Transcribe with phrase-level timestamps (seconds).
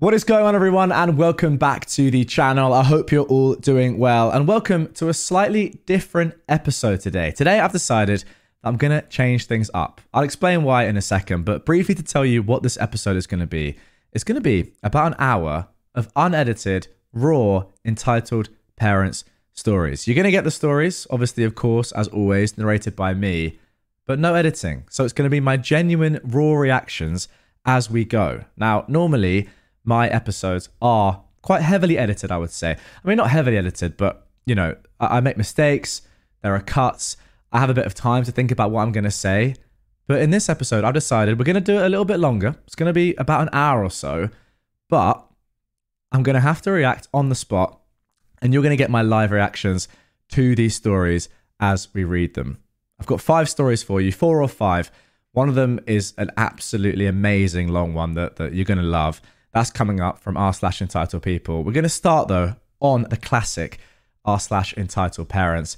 [0.00, 2.72] What is going on, everyone, and welcome back to the channel.
[2.72, 7.32] I hope you're all doing well, and welcome to a slightly different episode today.
[7.32, 8.22] Today, I've decided
[8.62, 10.00] I'm going to change things up.
[10.14, 13.26] I'll explain why in a second, but briefly to tell you what this episode is
[13.26, 13.76] going to be,
[14.12, 15.66] it's going to be about an hour
[15.96, 20.06] of unedited, raw, entitled parents' stories.
[20.06, 23.58] You're going to get the stories, obviously, of course, as always, narrated by me,
[24.06, 24.84] but no editing.
[24.90, 27.26] So it's going to be my genuine, raw reactions
[27.66, 28.44] as we go.
[28.56, 29.48] Now, normally,
[29.88, 32.72] my episodes are quite heavily edited, I would say.
[32.72, 36.02] I mean, not heavily edited, but, you know, I, I make mistakes,
[36.42, 37.16] there are cuts.
[37.50, 39.54] I have a bit of time to think about what I'm going to say.
[40.06, 42.54] But in this episode, I've decided we're going to do it a little bit longer.
[42.66, 44.28] It's going to be about an hour or so.
[44.90, 45.26] But
[46.12, 47.80] I'm going to have to react on the spot.
[48.40, 49.88] And you're going to get my live reactions
[50.30, 51.28] to these stories
[51.60, 52.58] as we read them.
[53.00, 54.90] I've got five stories for you, four or five.
[55.32, 59.20] One of them is an absolutely amazing long one that, that you're going to love.
[59.52, 61.64] That's coming up from r slash entitled people.
[61.64, 63.78] We're going to start though on the classic
[64.24, 65.76] r slash entitled parents.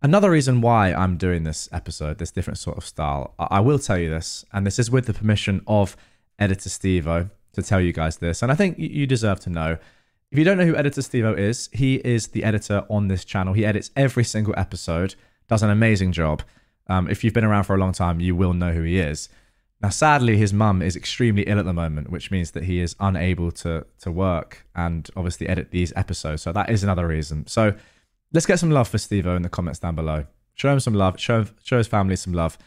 [0.00, 3.98] Another reason why I'm doing this episode, this different sort of style, I will tell
[3.98, 5.96] you this, and this is with the permission of
[6.38, 9.78] editor Stevo to tell you guys this, and I think you deserve to know.
[10.30, 13.54] If you don't know who editor Stevo is, he is the editor on this channel.
[13.54, 15.16] He edits every single episode,
[15.48, 16.42] does an amazing job.
[16.86, 19.28] Um, if you've been around for a long time, you will know who he is.
[19.80, 22.96] Now, sadly, his mum is extremely ill at the moment, which means that he is
[22.98, 26.42] unable to to work and obviously edit these episodes.
[26.42, 27.46] So that is another reason.
[27.46, 27.74] So
[28.32, 30.26] let's get some love for Stevo in the comments down below.
[30.54, 31.20] Show him some love.
[31.20, 32.58] Show show his family some love.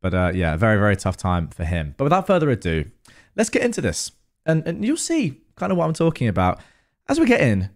[0.00, 1.94] But uh, yeah, very very tough time for him.
[1.98, 2.90] But without further ado,
[3.36, 4.12] let's get into this,
[4.46, 6.60] and and you'll see kind of what I'm talking about
[7.08, 7.70] as we get in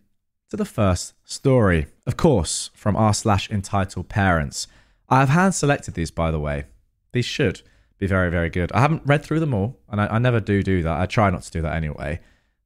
[0.49, 1.89] to the first story.
[2.07, 4.67] Of course, from r slash entitled parents.
[5.11, 6.65] I have hand selected these, by the way.
[7.13, 7.63] These should
[7.99, 8.73] be very, very good.
[8.73, 11.01] I haven't read through them all, and I, I never do do that.
[11.01, 12.21] I try not to do that anyway,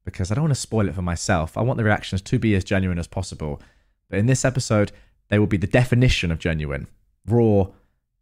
[0.05, 1.57] because I don't want to spoil it for myself.
[1.57, 3.61] I want the reactions to be as genuine as possible.
[4.09, 4.93] But in this episode,
[5.29, 6.87] they will be the definition of genuine,
[7.27, 7.67] raw,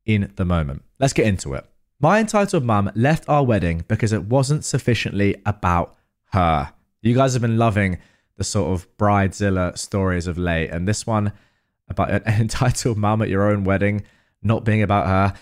[0.06, 0.82] in the moment.
[0.98, 1.64] Let's get into it.
[1.98, 5.96] My entitled mum left our wedding because it wasn't sufficiently about
[6.32, 6.72] her.
[7.02, 7.98] You guys have been loving
[8.36, 11.32] the sort of bridezilla stories of late, and this one
[11.88, 14.04] about an entitled mum at your own wedding
[14.42, 15.34] not being about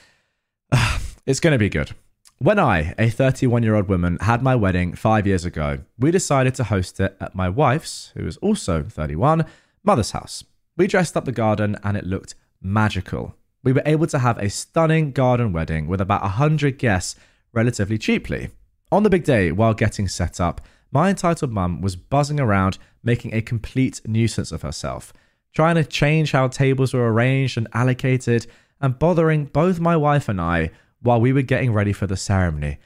[0.72, 0.98] her.
[1.28, 1.90] It's going to be good.
[2.38, 6.54] When I, a 31 year old woman, had my wedding five years ago, we decided
[6.54, 9.44] to host it at my wife's, who is also 31,
[9.84, 10.42] mother's house.
[10.78, 13.34] We dressed up the garden and it looked magical.
[13.62, 17.14] We were able to have a stunning garden wedding with about 100 guests
[17.52, 18.48] relatively cheaply.
[18.90, 23.34] On the big day, while getting set up, my entitled mum was buzzing around, making
[23.34, 25.12] a complete nuisance of herself,
[25.52, 28.46] trying to change how tables were arranged and allocated,
[28.80, 32.78] and bothering both my wife and I while we were getting ready for the ceremony.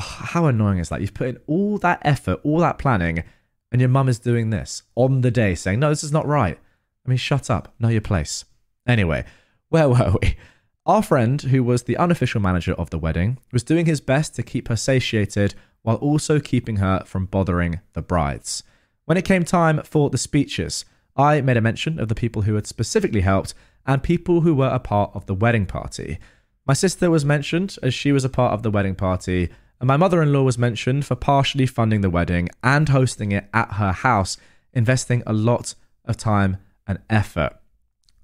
[0.00, 1.00] Oh, how annoying is that?
[1.00, 3.24] You've put in all that effort, all that planning,
[3.70, 6.58] and your mum is doing this on the day, saying, No, this is not right.
[7.04, 8.44] I mean, shut up, know your place.
[8.86, 9.24] Anyway,
[9.68, 10.36] where were we?
[10.84, 14.42] Our friend, who was the unofficial manager of the wedding, was doing his best to
[14.42, 18.64] keep her satiated while also keeping her from bothering the brides.
[19.04, 20.84] When it came time for the speeches,
[21.16, 23.54] I made a mention of the people who had specifically helped
[23.86, 26.18] and people who were a part of the wedding party.
[26.64, 29.50] My sister was mentioned as she was a part of the wedding party,
[29.80, 33.48] and my mother in law was mentioned for partially funding the wedding and hosting it
[33.52, 34.36] at her house,
[34.72, 35.74] investing a lot
[36.04, 37.58] of time and effort.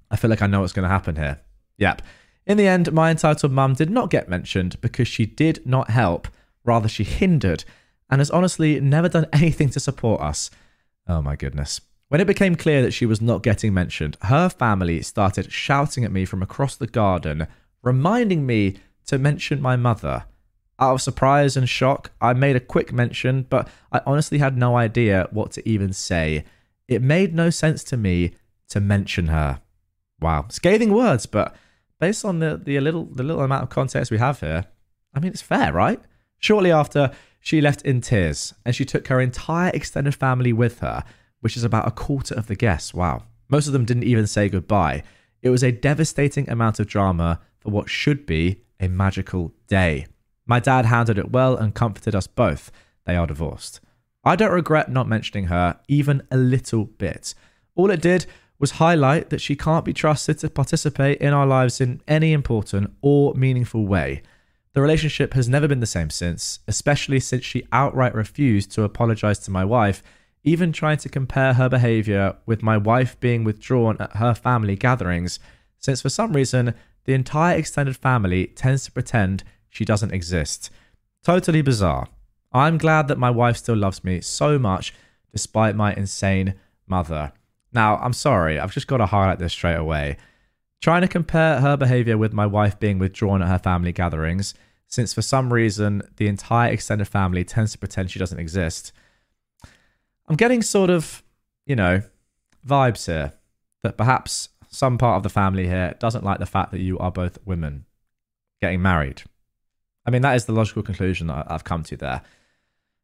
[0.09, 1.41] I feel like I know what's going to happen here.
[1.77, 2.01] Yep.
[2.45, 6.29] In the end, my entitled mum did not get mentioned because she did not help,
[6.63, 7.65] rather, she hindered,
[8.09, 10.49] and has honestly never done anything to support us.
[11.07, 11.81] Oh my goodness.
[12.07, 16.11] When it became clear that she was not getting mentioned, her family started shouting at
[16.11, 17.47] me from across the garden,
[17.81, 18.77] reminding me
[19.07, 20.25] to mention my mother.
[20.79, 24.77] Out of surprise and shock, I made a quick mention, but I honestly had no
[24.77, 26.45] idea what to even say.
[26.87, 28.33] It made no sense to me
[28.69, 29.61] to mention her.
[30.21, 31.55] Wow, scathing words, but
[31.99, 34.65] based on the, the little the little amount of context we have here,
[35.13, 36.01] I mean it's fair, right?
[36.39, 41.03] Shortly after, she left in tears, and she took her entire extended family with her,
[41.41, 42.93] which is about a quarter of the guests.
[42.93, 43.23] Wow.
[43.49, 45.03] Most of them didn't even say goodbye.
[45.41, 50.07] It was a devastating amount of drama for what should be a magical day.
[50.45, 52.71] My dad handled it well and comforted us both.
[53.05, 53.79] They are divorced.
[54.23, 57.33] I don't regret not mentioning her even a little bit.
[57.75, 58.25] All it did
[58.59, 62.91] was highlight that she can't be trusted to participate in our lives in any important
[63.01, 64.21] or meaningful way.
[64.73, 69.39] The relationship has never been the same since, especially since she outright refused to apologize
[69.39, 70.03] to my wife,
[70.43, 75.39] even trying to compare her behavior with my wife being withdrawn at her family gatherings,
[75.79, 76.73] since for some reason
[77.09, 80.69] the entire extended family tends to pretend she doesn't exist.
[81.23, 82.07] Totally bizarre.
[82.51, 84.93] I'm glad that my wife still loves me so much
[85.31, 86.53] despite my insane
[86.85, 87.31] mother.
[87.73, 90.17] Now, I'm sorry, I've just got to highlight this straight away.
[90.81, 94.53] Trying to compare her behavior with my wife being withdrawn at her family gatherings,
[94.85, 98.91] since for some reason the entire extended family tends to pretend she doesn't exist.
[100.27, 101.23] I'm getting sort of,
[101.65, 102.03] you know,
[102.63, 103.33] vibes here
[103.81, 107.11] that perhaps some part of the family here doesn't like the fact that you are
[107.11, 107.85] both women
[108.61, 109.23] getting married.
[110.05, 112.21] I mean, that is the logical conclusion that I've come to there.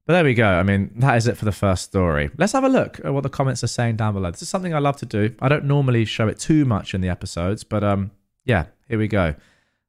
[0.05, 0.47] But there we go.
[0.47, 2.29] I mean, that is it for the first story.
[2.37, 4.29] Let's have a look at what the comments are saying down below.
[4.29, 5.33] This is something I love to do.
[5.39, 8.11] I don't normally show it too much in the episodes, but um,
[8.43, 9.33] yeah, here we go.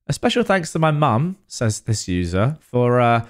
[0.07, 3.27] A special thanks to my mum, says this user, for uh,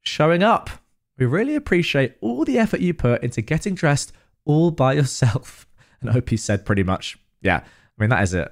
[0.00, 0.70] showing up.
[1.18, 4.12] We really appreciate all the effort you put into getting dressed
[4.46, 5.66] all by yourself.
[6.02, 7.62] And he said pretty much, yeah.
[8.00, 8.48] I mean, that is it.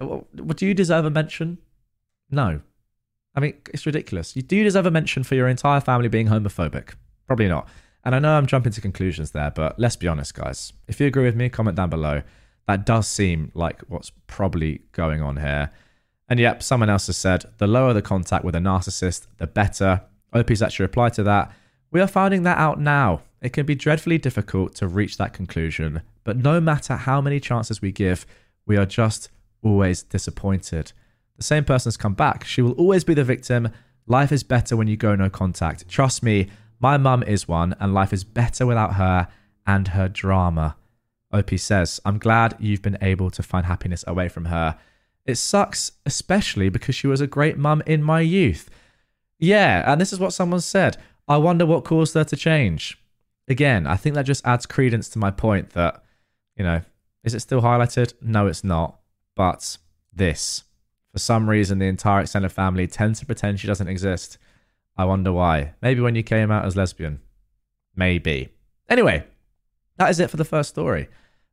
[0.56, 1.56] Do you deserve a mention?
[2.30, 2.60] No.
[3.34, 4.36] I mean, it's ridiculous.
[4.36, 6.90] You do deserve a mention for your entire family being homophobic.
[7.26, 7.66] Probably not.
[8.04, 10.74] And I know I'm jumping to conclusions there, but let's be honest, guys.
[10.86, 12.22] If you agree with me, comment down below.
[12.66, 15.70] That does seem like what's probably going on here.
[16.28, 20.02] And yep, someone else has said the lower the contact with a narcissist, the better.
[20.34, 21.50] OP's actually replied to that.
[21.90, 23.22] We are finding that out now.
[23.40, 27.80] It can be dreadfully difficult to reach that conclusion, but no matter how many chances
[27.80, 28.26] we give,
[28.66, 29.30] we are just
[29.62, 30.92] always disappointed.
[31.36, 32.44] The same person has come back.
[32.44, 33.70] She will always be the victim.
[34.06, 35.88] Life is better when you go no contact.
[35.88, 36.48] Trust me,
[36.80, 39.28] my mum is one, and life is better without her
[39.66, 40.76] and her drama.
[41.32, 44.78] OP says, I'm glad you've been able to find happiness away from her.
[45.26, 48.70] It sucks, especially because she was a great mum in my youth.
[49.38, 50.96] Yeah, and this is what someone said.
[51.28, 52.98] I wonder what caused her to change.
[53.46, 56.02] Again, I think that just adds credence to my point that,
[56.56, 56.80] you know,
[57.24, 58.14] is it still highlighted?
[58.22, 58.97] No, it's not.
[59.38, 59.78] But
[60.12, 60.64] this,
[61.12, 64.36] for some reason, the entire extended family tends to pretend she doesn't exist.
[64.96, 65.74] I wonder why.
[65.80, 67.20] Maybe when you came out as lesbian.
[67.94, 68.48] Maybe.
[68.88, 69.22] Anyway,
[69.96, 71.06] that is it for the first story.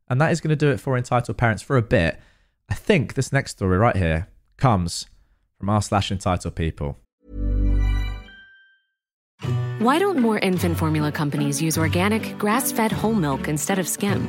[0.08, 2.18] And that is going to do it for entitled parents for a bit.
[2.68, 5.06] I think this next story right here comes
[5.56, 6.98] from r slash entitled people.
[9.78, 14.28] Why don't more infant formula companies use organic, grass fed whole milk instead of skim?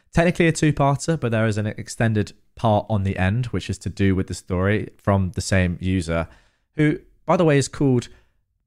[0.13, 3.77] Technically a two parter, but there is an extended part on the end, which is
[3.79, 6.27] to do with the story from the same user,
[6.75, 8.09] who, by the way, is called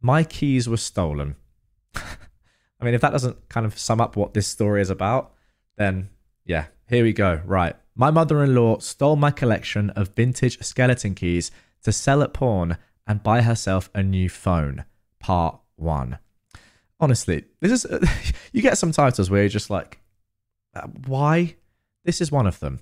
[0.00, 1.37] my keys were stolen.
[1.94, 5.33] I mean, if that doesn't kind of sum up what this story is about,
[5.76, 6.11] then
[6.45, 7.40] yeah, here we go.
[7.45, 7.76] Right.
[7.95, 11.50] My mother in law stole my collection of vintage skeleton keys
[11.85, 12.76] to sell at pawn
[13.07, 14.85] and buy herself a new phone.
[15.21, 16.19] Part one.
[17.00, 17.87] Honestly, this is,
[18.52, 20.00] you get some titles where you're just like,
[20.75, 21.57] uh, why?
[22.04, 22.81] This is one of them.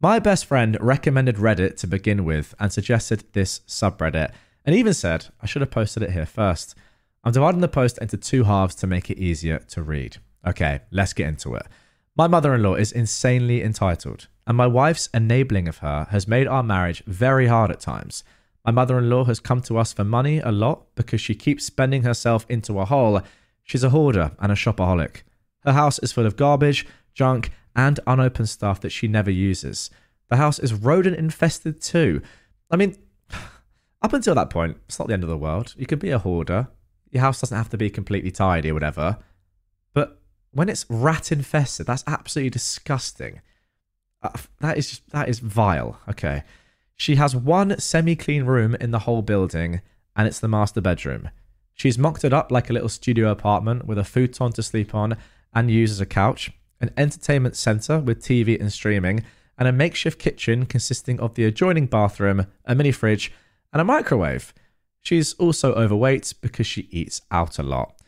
[0.00, 4.32] My best friend recommended Reddit to begin with and suggested this subreddit
[4.64, 6.74] and even said, I should have posted it here first.
[7.24, 10.18] I'm dividing the post into two halves to make it easier to read.
[10.46, 11.66] Okay, let's get into it.
[12.16, 16.46] My mother in law is insanely entitled, and my wife's enabling of her has made
[16.46, 18.22] our marriage very hard at times.
[18.64, 21.64] My mother in law has come to us for money a lot because she keeps
[21.64, 23.20] spending herself into a hole.
[23.62, 25.22] She's a hoarder and a shopaholic.
[25.64, 29.90] Her house is full of garbage, junk, and unopened stuff that she never uses.
[30.28, 32.22] The house is rodent infested too.
[32.70, 32.96] I mean,
[34.02, 35.74] up until that point, it's not the end of the world.
[35.76, 36.68] You could be a hoarder.
[37.10, 39.18] Your house doesn't have to be completely tidy or whatever.
[39.94, 40.20] But
[40.52, 43.40] when it's rat infested, that's absolutely disgusting.
[44.22, 44.30] Uh,
[44.60, 45.98] that is just, that is vile.
[46.08, 46.42] Okay.
[46.96, 49.82] She has one semi-clean room in the whole building,
[50.16, 51.30] and it's the master bedroom.
[51.74, 55.18] She's mocked it up like a little studio apartment with a futon to sleep on
[55.54, 59.24] and use as a couch, an entertainment center with TV and streaming,
[59.58, 63.32] and a makeshift kitchen consisting of the adjoining bathroom, a mini fridge,
[63.72, 64.52] and a microwave.
[65.00, 68.00] She's also overweight because she eats out a lot.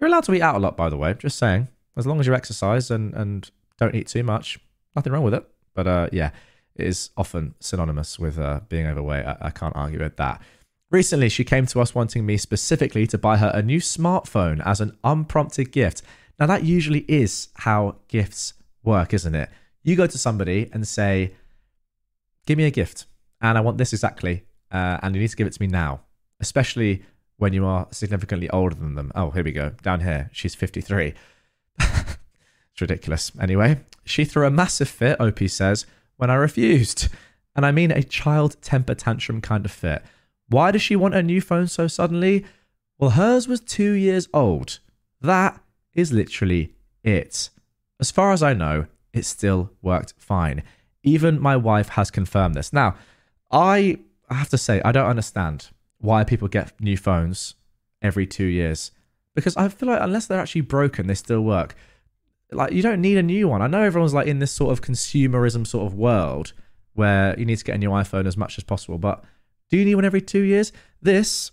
[0.00, 1.68] You're allowed to eat out a lot, by the way, just saying.
[1.96, 4.58] As long as you exercise and, and don't eat too much,
[4.96, 5.46] nothing wrong with it.
[5.74, 6.30] But uh, yeah,
[6.74, 9.26] it is often synonymous with uh, being overweight.
[9.26, 10.40] I, I can't argue with that.
[10.90, 14.80] Recently, she came to us wanting me specifically to buy her a new smartphone as
[14.80, 16.02] an unprompted gift.
[16.42, 19.48] Now, that usually is how gifts work, isn't it?
[19.84, 21.34] You go to somebody and say,
[22.46, 23.06] Give me a gift,
[23.40, 26.00] and I want this exactly, uh, and you need to give it to me now,
[26.40, 27.04] especially
[27.36, 29.12] when you are significantly older than them.
[29.14, 29.70] Oh, here we go.
[29.84, 31.14] Down here, she's 53.
[31.78, 33.30] it's ridiculous.
[33.40, 37.06] Anyway, she threw a massive fit, OP says, when I refused.
[37.54, 40.02] And I mean a child temper tantrum kind of fit.
[40.48, 42.44] Why does she want a new phone so suddenly?
[42.98, 44.80] Well, hers was two years old.
[45.20, 45.61] That
[45.94, 47.50] is literally it.
[48.00, 50.62] As far as I know, it still worked fine.
[51.02, 52.72] Even my wife has confirmed this.
[52.72, 52.96] Now,
[53.50, 53.98] I
[54.30, 55.68] have to say, I don't understand
[55.98, 57.54] why people get new phones
[58.00, 58.90] every two years
[59.34, 61.74] because I feel like unless they're actually broken, they still work.
[62.50, 63.62] Like, you don't need a new one.
[63.62, 66.52] I know everyone's like in this sort of consumerism sort of world
[66.94, 69.24] where you need to get a new iPhone as much as possible, but
[69.70, 70.72] do you need one every two years?
[71.00, 71.50] This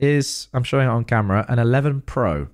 [0.00, 2.48] is, I'm showing it on camera, an 11 Pro.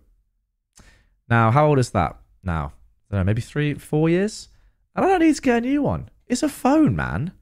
[1.30, 2.72] Now, how old is that now?
[3.10, 4.49] I don't know, maybe three, four years?
[4.94, 6.10] And I don't need to get a new one.
[6.26, 7.32] It's a phone, man.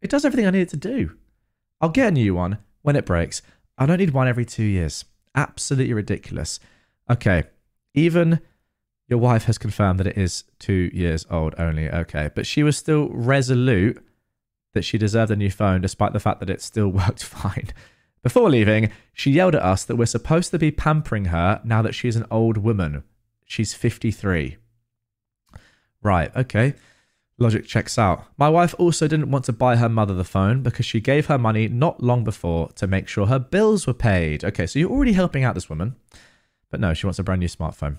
[0.00, 1.14] It does everything I need it to do.
[1.80, 3.42] I'll get a new one when it breaks.
[3.76, 5.04] I don't need one every two years.
[5.34, 6.58] Absolutely ridiculous.
[7.10, 7.44] Okay,
[7.94, 8.40] even
[9.08, 11.90] your wife has confirmed that it is two years old only.
[11.90, 14.02] Okay, but she was still resolute
[14.72, 17.68] that she deserved a new phone despite the fact that it still worked fine.
[18.26, 21.94] Before leaving, she yelled at us that we're supposed to be pampering her now that
[21.94, 23.04] she's an old woman.
[23.44, 24.56] She's 53.
[26.02, 26.74] Right, okay.
[27.38, 28.24] Logic checks out.
[28.36, 31.38] My wife also didn't want to buy her mother the phone because she gave her
[31.38, 34.44] money not long before to make sure her bills were paid.
[34.44, 35.94] Okay, so you're already helping out this woman.
[36.68, 37.98] But no, she wants a brand new smartphone.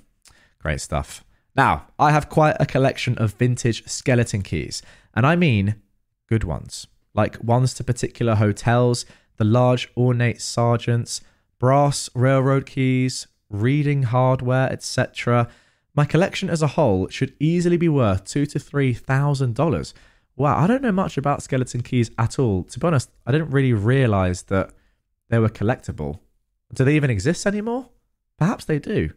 [0.60, 1.24] Great stuff.
[1.56, 4.82] Now, I have quite a collection of vintage skeleton keys,
[5.16, 5.82] and I mean
[6.28, 9.06] good ones, like ones to particular hotels
[9.38, 11.22] the large ornate Sargents,
[11.60, 15.48] brass railroad keys, reading hardware, etc.
[15.96, 19.94] My collection as a whole should easily be worth two to three thousand dollars.
[20.36, 22.64] Wow, I don't know much about skeleton keys at all.
[22.66, 24.72] To be honest, I didn't really realize that
[25.30, 26.20] they were collectible.
[26.74, 27.90] Do they even exist anymore?
[28.38, 29.12] Perhaps they do.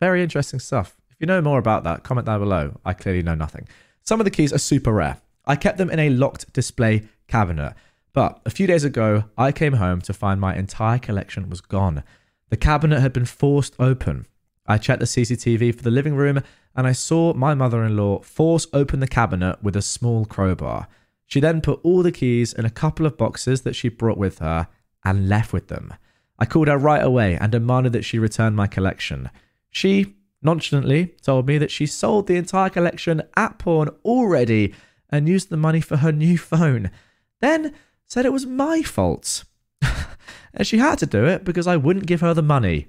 [0.00, 0.96] Very interesting stuff.
[1.08, 2.78] If you know more about that, comment down below.
[2.84, 3.68] I clearly know nothing.
[4.02, 5.18] Some of the keys are super rare.
[5.46, 7.74] I kept them in a locked display cabinet.
[8.14, 12.04] But a few days ago, I came home to find my entire collection was gone.
[12.48, 14.26] The cabinet had been forced open.
[14.66, 16.40] I checked the CCTV for the living room
[16.76, 20.86] and I saw my mother in law force open the cabinet with a small crowbar.
[21.26, 24.38] She then put all the keys in a couple of boxes that she brought with
[24.38, 24.68] her
[25.04, 25.92] and left with them.
[26.38, 29.28] I called her right away and demanded that she return my collection.
[29.70, 34.72] She nonchalantly told me that she sold the entire collection at pawn already
[35.10, 36.92] and used the money for her new phone.
[37.40, 37.74] Then
[38.06, 39.44] said it was my fault.
[40.54, 42.88] and she had to do it because I wouldn't give her the money.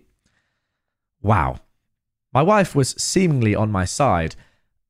[1.22, 1.60] Wow.
[2.34, 4.36] My wife was seemingly on my side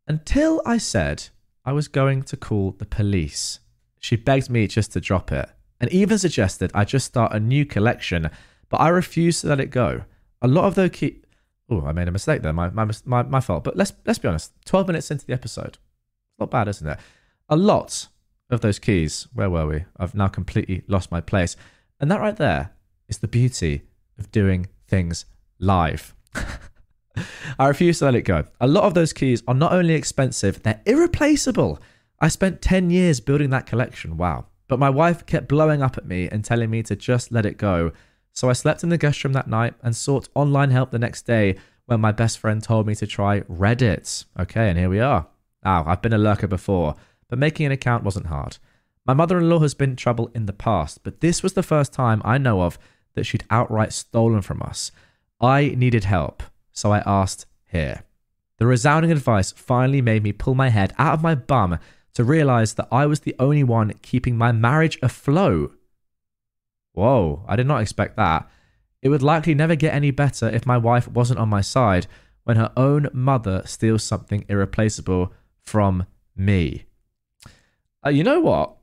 [0.08, 1.30] until I said
[1.64, 3.60] I was going to call the police.
[4.00, 7.66] She begged me just to drop it and even suggested I just start a new
[7.66, 8.30] collection,
[8.70, 10.04] but I refused to let it go.
[10.42, 11.22] A lot of those key.
[11.70, 12.54] Oh, I made a mistake there.
[12.54, 13.64] My, my, my, my fault.
[13.64, 15.78] But let's, let's be honest 12 minutes into the episode.
[16.40, 17.00] Not bad, isn't it?
[17.50, 18.08] A lot
[18.50, 19.86] of those keys, where were we?
[19.98, 21.56] I've now completely lost my place.
[22.00, 22.72] And that right there
[23.08, 23.84] is the beauty
[24.18, 25.26] of doing things
[25.60, 26.14] live.
[27.60, 28.44] I refuse to let it go.
[28.60, 31.80] A lot of those keys are not only expensive, they're irreplaceable.
[32.20, 34.18] I spent 10 years building that collection.
[34.18, 34.46] Wow.
[34.68, 37.58] But my wife kept blowing up at me and telling me to just let it
[37.58, 37.92] go.
[38.34, 41.26] So I slept in the guest room that night and sought online help the next
[41.26, 44.26] day when my best friend told me to try Reddit.
[44.40, 45.28] Okay, and here we are.
[45.64, 46.96] Now, I've been a lurker before
[47.36, 48.60] but making an account wasn't hard.
[49.06, 51.62] My mother in law has been in trouble in the past, but this was the
[51.62, 52.80] first time I know of
[53.14, 54.94] that she'd outright stolen from us.
[55.42, 58.06] I needed help, so I asked here.
[58.58, 61.78] The resounding advice finally made me pull my head out of my bum
[62.14, 65.78] to realize that I was the only one keeping my marriage afloat.
[66.94, 68.50] Whoa, I did not expect that.
[69.02, 72.08] It would likely never get any better if my wife wasn't on my side
[72.46, 76.85] when her own mother steals something irreplaceable from me.
[78.06, 78.76] Uh, you know what?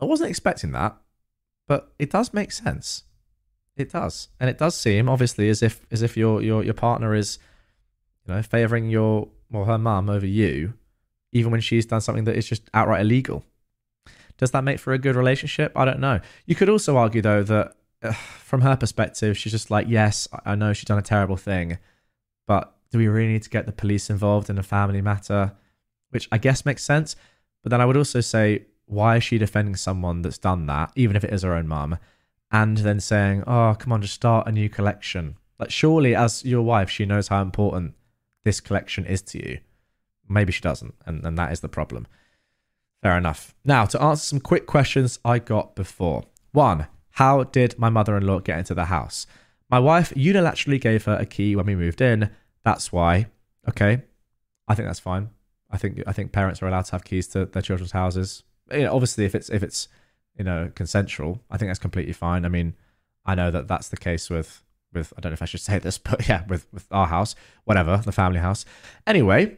[0.00, 0.96] I wasn't expecting that,
[1.68, 3.04] but it does make sense.
[3.76, 7.14] It does, and it does seem obviously as if as if your your your partner
[7.14, 7.38] is,
[8.26, 10.74] you know, favoring your or her mum over you,
[11.32, 13.44] even when she's done something that is just outright illegal.
[14.38, 15.72] Does that make for a good relationship?
[15.76, 16.20] I don't know.
[16.46, 20.54] You could also argue though that uh, from her perspective, she's just like, yes, I
[20.54, 21.78] know she's done a terrible thing,
[22.46, 25.52] but do we really need to get the police involved in a family matter?
[26.10, 27.16] Which I guess makes sense.
[27.62, 31.16] But then I would also say, why is she defending someone that's done that, even
[31.16, 31.98] if it is her own mum,
[32.50, 35.36] and then saying, oh, come on, just start a new collection?
[35.58, 37.94] Like, surely, as your wife, she knows how important
[38.44, 39.58] this collection is to you.
[40.28, 42.06] Maybe she doesn't, and, and that is the problem.
[43.02, 43.54] Fair enough.
[43.64, 46.24] Now, to answer some quick questions I got before.
[46.52, 49.26] One, how did my mother in law get into the house?
[49.70, 52.30] My wife unilaterally gave her a key when we moved in.
[52.64, 53.26] That's why.
[53.68, 54.02] Okay.
[54.66, 55.30] I think that's fine.
[55.70, 58.42] I think I think parents are allowed to have keys to their children's houses.
[58.72, 59.88] You know, obviously, if it's if it's
[60.36, 62.44] you know consensual, I think that's completely fine.
[62.44, 62.74] I mean,
[63.24, 64.62] I know that that's the case with
[64.92, 67.34] with I don't know if I should say this, but yeah, with with our house,
[67.64, 68.64] whatever, the family house.
[69.06, 69.56] Anyway,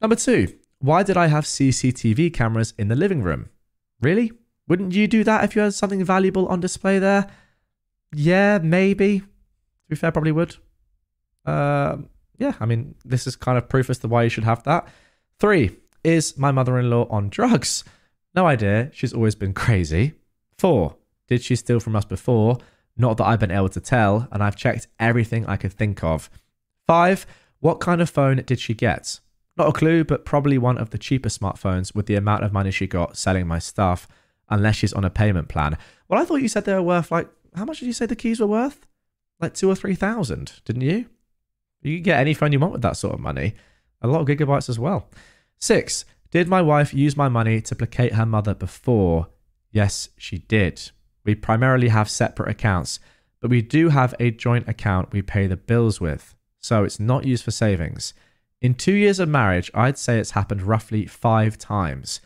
[0.00, 3.48] number two, why did I have CCTV cameras in the living room?
[4.00, 4.32] Really?
[4.66, 7.30] Wouldn't you do that if you had something valuable on display there?
[8.14, 9.20] Yeah, maybe.
[9.20, 9.26] To
[9.88, 10.56] be fair, probably would.
[11.44, 11.98] Uh,
[12.38, 14.88] yeah, I mean, this is kind of proof as to why you should have that.
[15.38, 17.84] Three, is my mother in law on drugs?
[18.34, 18.90] No idea.
[18.92, 20.14] She's always been crazy.
[20.58, 20.96] Four,
[21.28, 22.58] did she steal from us before?
[22.96, 26.30] Not that I've been able to tell, and I've checked everything I could think of.
[26.86, 27.26] Five,
[27.60, 29.20] what kind of phone did she get?
[29.56, 32.70] Not a clue, but probably one of the cheaper smartphones with the amount of money
[32.70, 34.06] she got selling my stuff
[34.48, 35.78] unless she's on a payment plan.
[36.08, 38.16] Well, I thought you said they were worth like how much did you say the
[38.16, 38.86] keys were worth?
[39.40, 41.06] Like two or three thousand, didn't you?
[41.82, 43.54] You can get any phone you want with that sort of money.
[44.04, 45.08] A lot of gigabytes as well.
[45.58, 49.28] Six, did my wife use my money to placate her mother before?
[49.70, 50.90] Yes, she did.
[51.24, 53.00] We primarily have separate accounts,
[53.40, 57.24] but we do have a joint account we pay the bills with, so it's not
[57.24, 58.12] used for savings.
[58.60, 62.20] In two years of marriage, I'd say it's happened roughly five times.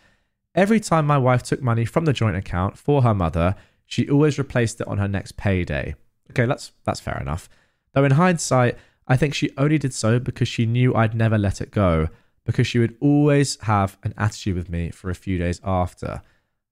[0.57, 3.55] Every time my wife took money from the joint account for her mother,
[3.87, 5.95] she always replaced it on her next payday.
[6.33, 7.49] Okay, that's that's fair enough.
[7.93, 8.77] Though in hindsight,
[9.09, 12.09] I think she only did so because she knew I'd never let it go,
[12.45, 16.23] because she would always have an attitude with me for a few days after.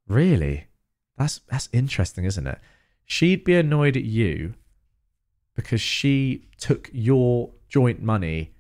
[0.07, 0.67] Really?
[1.17, 2.59] That's that's interesting, isn't it?
[3.07, 4.55] She'd be annoyed at you
[5.55, 8.53] because she took your joint money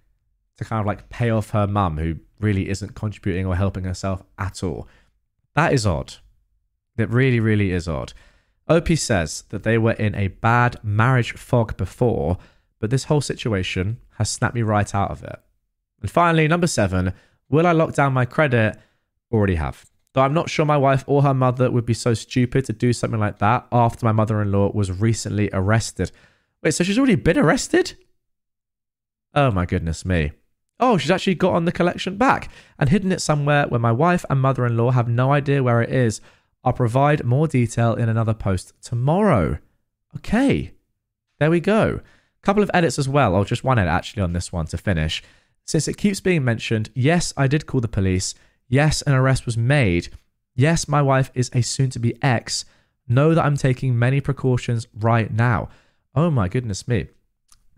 [0.57, 4.23] to kind of like pay off her mum who really isn't contributing or helping herself
[4.39, 4.89] at all.
[5.55, 6.15] That is odd.
[6.97, 8.15] That really, really is odd.
[8.69, 12.39] OP says that they were in a bad marriage fog before,
[12.79, 15.39] but this whole situation has snapped me right out of it.
[16.01, 17.15] And finally, number seven,
[17.49, 18.79] will I lock down my credit?
[19.33, 19.87] Already have.
[20.13, 22.93] Though I'm not sure my wife or her mother would be so stupid to do
[22.93, 26.11] something like that after my mother in law was recently arrested.
[26.63, 27.95] Wait, so she's already been arrested?
[29.35, 30.33] Oh my goodness me.
[30.81, 34.25] Oh, she's actually got on the collection back and hidden it somewhere where my wife
[34.29, 36.21] and mother in law have no idea where it is.
[36.65, 39.59] I'll provide more detail in another post tomorrow.
[40.17, 40.73] Okay,
[41.39, 42.01] there we go.
[42.47, 45.23] Couple of edits as well, or just one edit actually on this one to finish.
[45.65, 48.35] Since it keeps being mentioned, yes, I did call the police.
[48.69, 50.09] Yes, an arrest was made.
[50.55, 52.65] Yes, my wife is a soon to be ex.
[53.09, 55.69] Know that I'm taking many precautions right now.
[56.15, 57.09] Oh my goodness me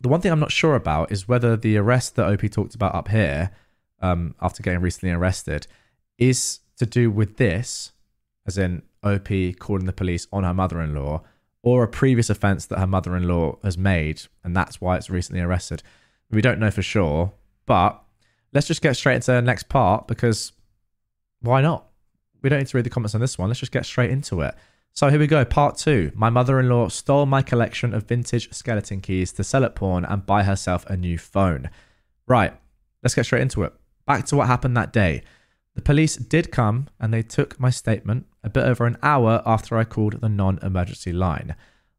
[0.01, 2.95] the one thing I'm not sure about is whether the arrest that OP talked about
[2.95, 3.51] up here,
[4.01, 5.67] um, after getting recently arrested,
[6.19, 7.93] is to do with this,
[8.47, 9.29] as in OP
[9.59, 11.23] calling the police on her mother in law,
[11.63, 15.11] or a previous offence that her mother in law has made, and that's why it's
[15.11, 15.83] recently arrested.
[16.31, 17.33] We don't know for sure,
[17.67, 18.03] but
[18.53, 20.53] let's just get straight into the next part because
[21.41, 21.87] why not?
[22.43, 23.49] We don't need to read the comments on this one.
[23.49, 24.55] Let's just get straight into it.
[24.93, 26.13] So here we go, part two.
[26.15, 30.05] My mother in law stole my collection of vintage skeleton keys to sell at pawn
[30.05, 31.71] and buy herself a new phone.
[32.27, 32.53] Right,
[33.03, 33.73] let's get straight into it.
[34.07, 35.23] Back to what happened that day.
[35.75, 39.77] The police did come and they took my statement a bit over an hour after
[39.77, 41.55] I called the non emergency line.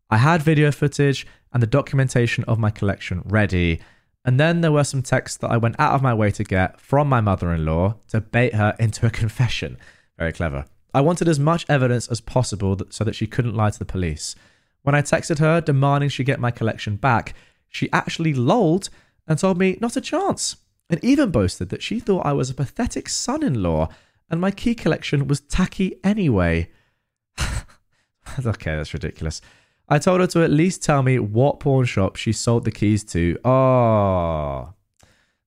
[0.10, 3.80] I had video footage and the documentation of my collection ready.
[4.26, 6.82] And then there were some texts that I went out of my way to get
[6.82, 9.78] from my mother in law to bait her into a confession.
[10.18, 10.66] Very clever.
[10.94, 14.36] I wanted as much evidence as possible so that she couldn't lie to the police.
[14.82, 17.36] When I texted her demanding she get my collection back,
[17.70, 18.90] she actually lolled
[19.28, 20.56] and told me not a chance,
[20.90, 23.90] and even boasted that she thought I was a pathetic son in law
[24.30, 26.70] and my key collection was tacky anyway.
[27.40, 29.42] okay, that's ridiculous.
[29.88, 33.04] I told her to at least tell me what pawn shop she sold the keys
[33.06, 33.38] to.
[33.44, 34.74] Oh,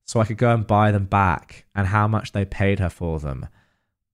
[0.05, 3.19] so I could go and buy them back and how much they paid her for
[3.19, 3.47] them.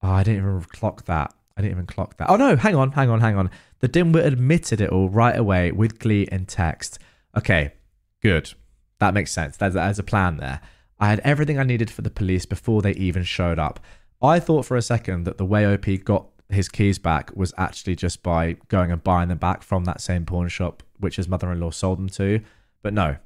[0.04, 1.34] Oh, I didn't even clock that.
[1.58, 2.30] I didn't even clock that.
[2.30, 3.50] Oh no, hang on, hang on, hang on.
[3.80, 7.00] The dimwit admitted it all right away with glee and text.
[7.36, 7.74] Okay,
[8.22, 8.54] good.
[9.00, 9.58] That makes sense.
[9.58, 10.62] There's, there's a plan there.
[11.00, 13.80] I had everything I needed for the police before they even showed up.
[14.22, 17.96] I thought for a second that the way OP got his keys back was actually
[17.96, 21.72] just by going and buying them back from that same pawn shop which his mother-in-law
[21.72, 22.42] sold them to.
[22.82, 23.18] But no,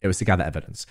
[0.00, 0.86] it was to gather evidence.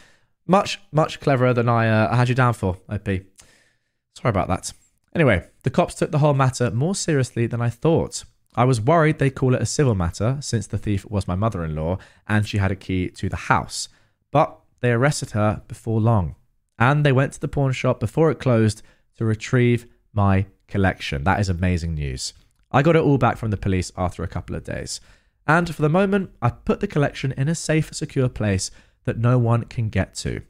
[0.47, 3.06] Much, much cleverer than I, uh, had you down for, OP.
[3.06, 4.74] Sorry about that.
[5.13, 8.24] Anyway, the cops took the whole matter more seriously than I thought.
[8.56, 11.63] I was worried they'd call it a civil matter since the thief was my mother
[11.63, 13.88] in law and she had a key to the house.
[14.32, 16.36] But they arrested her before long
[16.80, 18.82] and they went to the pawn shop before it closed
[19.22, 21.24] to retrieve my collection.
[21.24, 22.34] That is amazing news.
[22.72, 25.00] I got it all back from the police after a couple of days.
[25.46, 28.72] And for the moment, I put the collection in a safe, secure place
[29.04, 30.42] that no one can get to.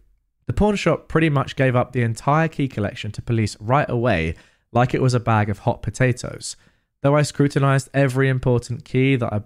[0.45, 4.35] The pawn shop pretty much gave up the entire key collection to police right away,
[4.71, 6.55] like it was a bag of hot potatoes.
[7.01, 9.41] Though I scrutinized every important key that I,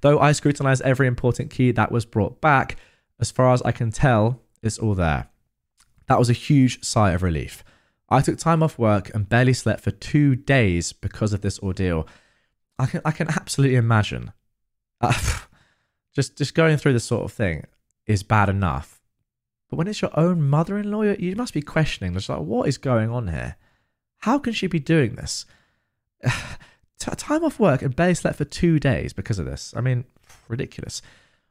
[0.00, 2.76] though I scrutinized every important key that was brought back,
[3.20, 5.28] as far as I can tell, it's all there.
[6.06, 7.62] That was a huge sigh of relief.
[8.08, 12.06] I took time off work and barely slept for two days because of this ordeal.
[12.78, 14.32] I can I can absolutely imagine.
[15.00, 15.12] Uh,
[16.14, 17.66] just just going through this sort of thing
[18.06, 19.00] is bad enough,
[19.68, 22.14] but when it's your own mother-in-law, you must be questioning.
[22.14, 23.56] Just like, what is going on here?
[24.18, 25.44] How can she be doing this?
[26.98, 29.74] time off work and barely slept for two days because of this.
[29.76, 30.04] I mean,
[30.48, 31.02] ridiculous.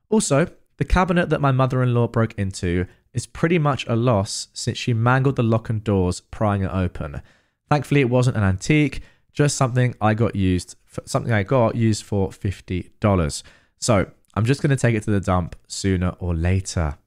[0.09, 4.49] Also, the cabinet that my mother in law broke into is pretty much a loss
[4.53, 7.21] since she mangled the lock and doors prying it open.
[7.69, 9.01] Thankfully, it wasn't an antique,
[9.31, 13.41] just something I got used for, something I got used for fifty dollars.
[13.79, 16.97] So I'm just to take it to the dump sooner or later.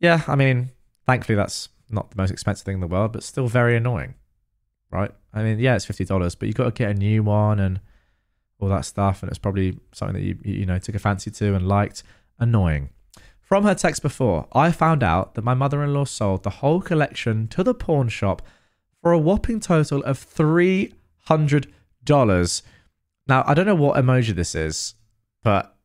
[0.00, 0.70] Yeah, I mean,
[1.06, 4.14] thankfully that's not the most expensive thing in the world, but still very annoying,
[4.90, 5.10] right?
[5.32, 7.80] I mean, yeah, it's fifty dollars, but you got to get a new one and
[8.60, 11.54] all that stuff, and it's probably something that you you know took a fancy to
[11.54, 12.02] and liked.
[12.38, 12.90] Annoying.
[13.44, 16.80] From her text before, I found out that my mother in law sold the whole
[16.80, 18.40] collection to the pawn shop
[19.02, 22.62] for a whopping total of $300.
[23.26, 24.94] Now, I don't know what emoji this is,
[25.42, 25.76] but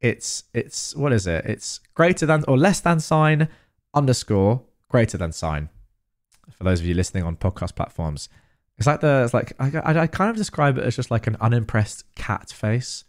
[0.00, 1.44] it's, it's, what is it?
[1.44, 3.46] It's greater than or less than sign
[3.94, 5.68] underscore greater than sign.
[6.50, 8.28] For those of you listening on podcast platforms,
[8.76, 11.36] it's like the, it's like, I, I, kind of describe it as just like an
[11.40, 13.04] unimpressed cat face.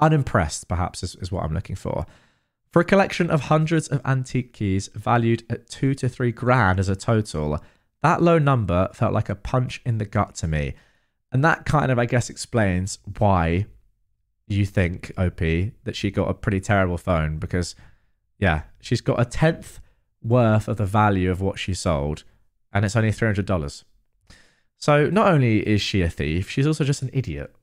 [0.00, 2.06] Unimpressed, perhaps, is, is what I'm looking for.
[2.72, 6.88] For a collection of hundreds of antique keys valued at two to three grand as
[6.88, 7.62] a total,
[8.02, 10.74] that low number felt like a punch in the gut to me.
[11.32, 13.66] And that kind of, I guess, explains why
[14.46, 17.74] you think, OP, that she got a pretty terrible phone because,
[18.38, 19.80] yeah, she's got a tenth
[20.22, 22.24] worth of the value of what she sold,
[22.72, 23.84] and it's only $300.
[24.78, 27.54] So not only is she a thief, she's also just an idiot.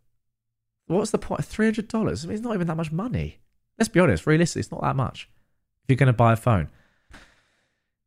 [0.87, 1.41] What's the point?
[1.41, 1.93] $300?
[1.93, 3.39] I mean, it's not even that much money.
[3.77, 5.29] Let's be honest, realistically, it's not that much
[5.83, 6.69] if you're going to buy a phone.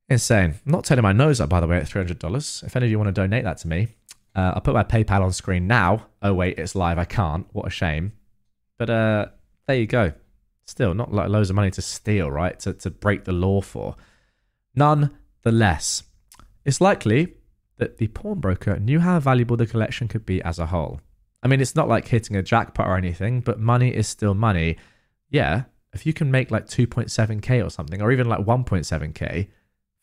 [0.09, 0.55] Insane.
[0.65, 2.63] I'm not turning my nose up, by the way, at $300.
[2.63, 3.89] If any of you want to donate that to me,
[4.35, 6.07] uh, I'll put my PayPal on screen now.
[6.23, 6.99] Oh, wait, it's live.
[6.99, 7.47] I can't.
[7.53, 8.13] What a shame.
[8.79, 9.27] But uh,
[9.67, 10.13] there you go.
[10.67, 12.59] Still, not like loads of money to steal, right?
[12.61, 13.97] To, to break the law for.
[14.75, 16.05] Nonetheless,
[16.65, 17.35] it's likely
[17.79, 21.01] that the pawnbroker knew how valuable the collection could be as a whole.
[21.43, 24.77] I mean, it's not like hitting a jackpot or anything, but money is still money
[25.31, 29.49] yeah, if you can make like 2.7k or something, or even like 1.7k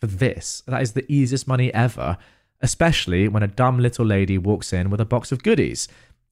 [0.01, 2.17] for this, that is the easiest money ever,
[2.62, 5.88] especially when a dumb little lady walks in with a box of goodies.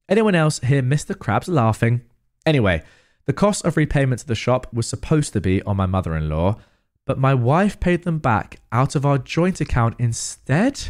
[0.08, 1.14] Anyone else hear Mr.
[1.14, 2.02] Krabs laughing?
[2.44, 2.82] Anyway,
[3.24, 6.28] the cost of repayment to the shop was supposed to be on my mother in
[6.28, 6.56] law,
[7.04, 10.88] but my wife paid them back out of our joint account instead?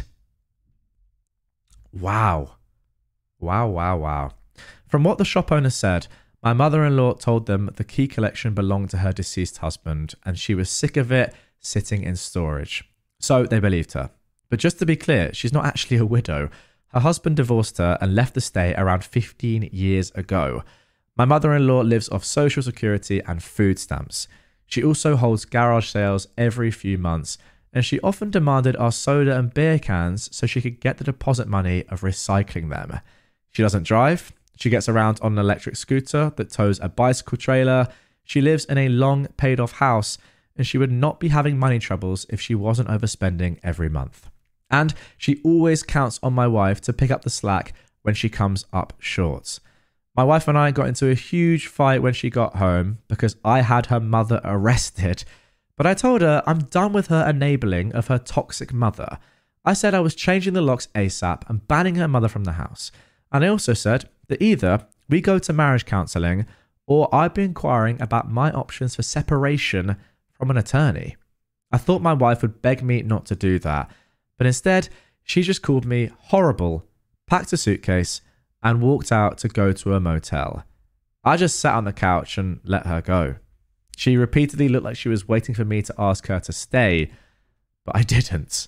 [1.91, 2.55] Wow.
[3.39, 4.31] Wow, wow, wow.
[4.87, 6.07] From what the shop owner said,
[6.43, 10.37] my mother in law told them the key collection belonged to her deceased husband and
[10.37, 12.83] she was sick of it sitting in storage.
[13.19, 14.11] So they believed her.
[14.49, 16.49] But just to be clear, she's not actually a widow.
[16.89, 20.63] Her husband divorced her and left the state around 15 years ago.
[21.15, 24.27] My mother in law lives off Social Security and food stamps.
[24.65, 27.37] She also holds garage sales every few months,
[27.71, 31.47] and she often demanded our soda and beer cans so she could get the deposit
[31.47, 32.99] money of recycling them.
[33.51, 37.87] She doesn't drive, she gets around on an electric scooter that tows a bicycle trailer.
[38.23, 40.17] She lives in a long paid off house,
[40.55, 44.29] and she would not be having money troubles if she wasn't overspending every month.
[44.69, 48.65] And she always counts on my wife to pick up the slack when she comes
[48.71, 49.59] up short.
[50.15, 53.61] My wife and I got into a huge fight when she got home because I
[53.61, 55.23] had her mother arrested.
[55.75, 59.17] But I told her I'm done with her enabling of her toxic mother.
[59.65, 62.91] I said I was changing the locks ASAP and banning her mother from the house.
[63.31, 66.45] And I also said that either we go to marriage counselling
[66.85, 69.97] or I'd be inquiring about my options for separation
[70.31, 71.15] from an attorney.
[71.71, 73.89] I thought my wife would beg me not to do that,
[74.37, 74.89] but instead,
[75.23, 76.85] she just called me horrible,
[77.27, 78.21] packed a suitcase,
[78.61, 80.63] and walked out to go to a motel.
[81.23, 83.35] I just sat on the couch and let her go.
[83.95, 87.11] She repeatedly looked like she was waiting for me to ask her to stay,
[87.85, 88.67] but I didn't.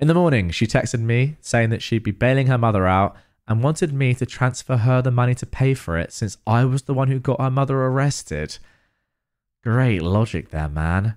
[0.00, 3.16] In the morning, she texted me saying that she'd be bailing her mother out
[3.48, 6.82] and wanted me to transfer her the money to pay for it since I was
[6.82, 8.58] the one who got her mother arrested.
[9.64, 11.16] Great logic there, man.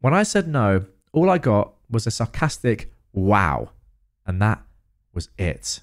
[0.00, 3.70] When I said no, all I got was a sarcastic wow,
[4.26, 4.62] and that
[5.14, 5.80] was it.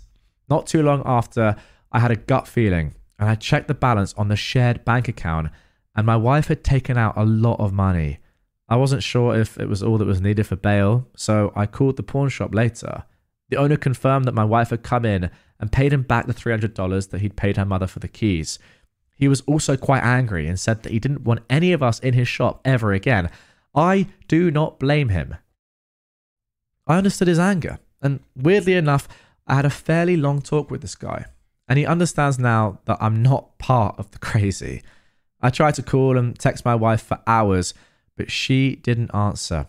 [0.47, 1.55] Not too long after,
[1.91, 5.49] I had a gut feeling and I checked the balance on the shared bank account,
[5.95, 8.19] and my wife had taken out a lot of money.
[8.69, 11.97] I wasn't sure if it was all that was needed for bail, so I called
[11.97, 13.05] the pawn shop later.
[13.49, 17.09] The owner confirmed that my wife had come in and paid him back the $300
[17.09, 18.59] that he'd paid her mother for the keys.
[19.15, 22.13] He was also quite angry and said that he didn't want any of us in
[22.13, 23.29] his shop ever again.
[23.73, 25.35] I do not blame him.
[26.85, 29.07] I understood his anger, and weirdly enough,
[29.45, 31.25] I had a fairly long talk with this guy,
[31.67, 34.83] and he understands now that I'm not part of the crazy.
[35.41, 37.73] I tried to call and text my wife for hours,
[38.15, 39.67] but she didn't answer.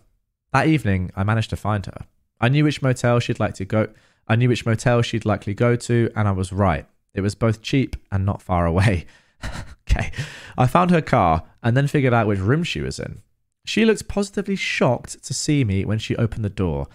[0.53, 2.07] That evening, I managed to find her.
[2.41, 3.89] I knew which motel she'd like to go.
[4.29, 6.87] I knew which motel she'd likely go to, and I was right.
[7.15, 9.07] It was both cheap and not far away.
[9.91, 10.13] okay.
[10.57, 13.23] I found her car and then figured out which room she was in.
[13.65, 16.87] She looked positively shocked to see me when she opened the door.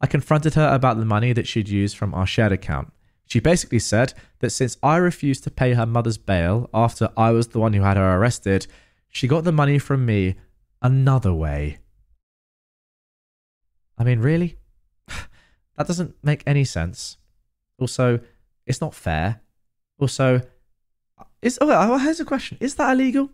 [0.00, 2.92] I confronted her about the money that she'd used from our shared account.
[3.26, 7.48] She basically said that since I refused to pay her mother's bail after I was
[7.48, 8.66] the one who had her arrested,
[9.08, 10.36] she got the money from me
[10.80, 11.78] another way.
[13.98, 14.56] I mean, really?
[15.78, 17.16] That doesn't make any sense.
[17.78, 18.20] Also,
[18.66, 19.40] it's not fair.
[19.98, 20.42] Also,
[21.40, 23.30] is oh, here's a question: Is that illegal?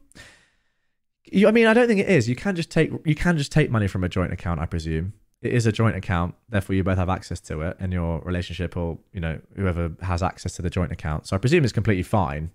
[1.25, 2.29] You, I mean, I don't think it is.
[2.29, 5.15] You can just take you can just take money from a joint account, I presume
[5.45, 8.77] it is a joint account, therefore you both have access to it in your relationship,
[8.77, 11.27] or you know whoever has access to the joint account.
[11.27, 12.51] So I presume it's completely fine,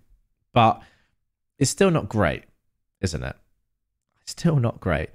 [0.52, 0.82] but
[1.58, 2.44] it's still not great,
[3.00, 3.36] isn't it?
[4.26, 5.10] Still not great.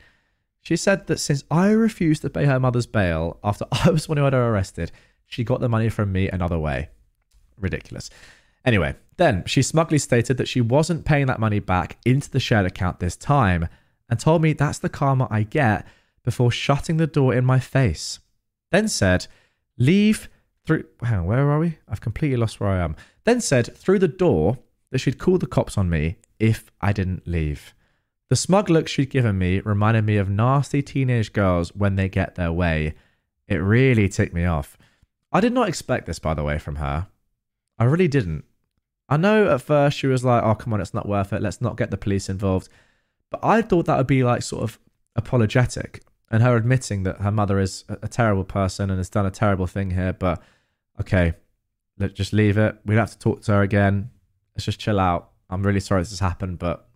[0.65, 4.09] She said that since I refused to pay her mother's bail after I was the
[4.09, 4.91] one who had her arrested,
[5.27, 6.89] she got the money from me another way.
[7.59, 8.09] Ridiculous.
[8.65, 12.65] Anyway, then she smugly stated that she wasn't paying that money back into the shared
[12.65, 13.67] account this time
[14.09, 15.85] and told me that's the karma I get
[16.23, 18.19] before shutting the door in my face.
[18.71, 19.27] Then said,
[19.77, 20.29] Leave
[20.65, 20.85] through.
[21.03, 21.77] Hang on, where are we?
[21.87, 22.95] I've completely lost where I am.
[23.23, 24.57] Then said through the door
[24.89, 27.74] that she'd call the cops on me if I didn't leave.
[28.29, 32.35] The smug look she'd given me reminded me of nasty teenage girls when they get
[32.35, 32.95] their way.
[33.47, 34.77] It really ticked me off.
[35.31, 37.07] I did not expect this, by the way, from her.
[37.77, 38.45] I really didn't.
[39.07, 41.41] I know at first she was like, oh, come on, it's not worth it.
[41.41, 42.69] Let's not get the police involved.
[43.29, 44.79] But I thought that would be like sort of
[45.15, 49.31] apologetic and her admitting that her mother is a, terrible person and has done a
[49.31, 50.13] terrible thing here.
[50.13, 50.41] But
[50.99, 51.33] okay,
[51.99, 52.77] let's just leave it.
[52.85, 54.09] We don't have to talk to her again.
[54.55, 55.29] Let's just chill out.
[55.49, 56.87] I'm really sorry this has happened, but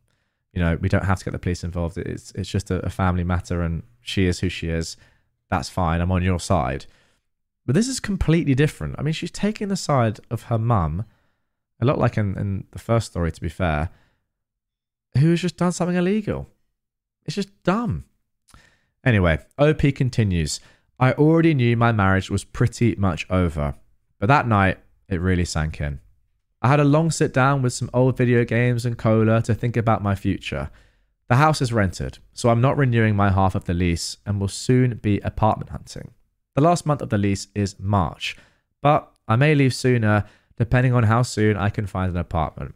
[0.54, 1.98] you know we don't have to get the police involved.
[1.98, 4.98] It's it's just a, a family matter, and she is who she is.
[5.50, 6.02] That's fine.
[6.02, 6.86] I'm on your side.
[7.66, 8.96] But this is completely different.
[8.98, 11.06] I mean, she's taking the side of her mum,
[11.80, 13.90] a lot like in, in the first story, to be fair,
[15.18, 16.48] who has just done something illegal.
[17.26, 18.06] It's just dumb.
[19.06, 20.60] Anyway, OP continues.
[21.00, 23.76] I already knew my marriage was pretty much over,
[24.20, 26.00] but that night it really sank in.
[26.62, 29.78] I had a long sit down with some old video games and cola to think
[29.78, 30.70] about my future.
[31.30, 34.48] The house is rented, so I'm not renewing my half of the lease and will
[34.48, 36.12] soon be apartment hunting.
[36.56, 38.36] The last month of the lease is March,
[38.82, 40.26] but I may leave sooner
[40.58, 42.76] depending on how soon I can find an apartment.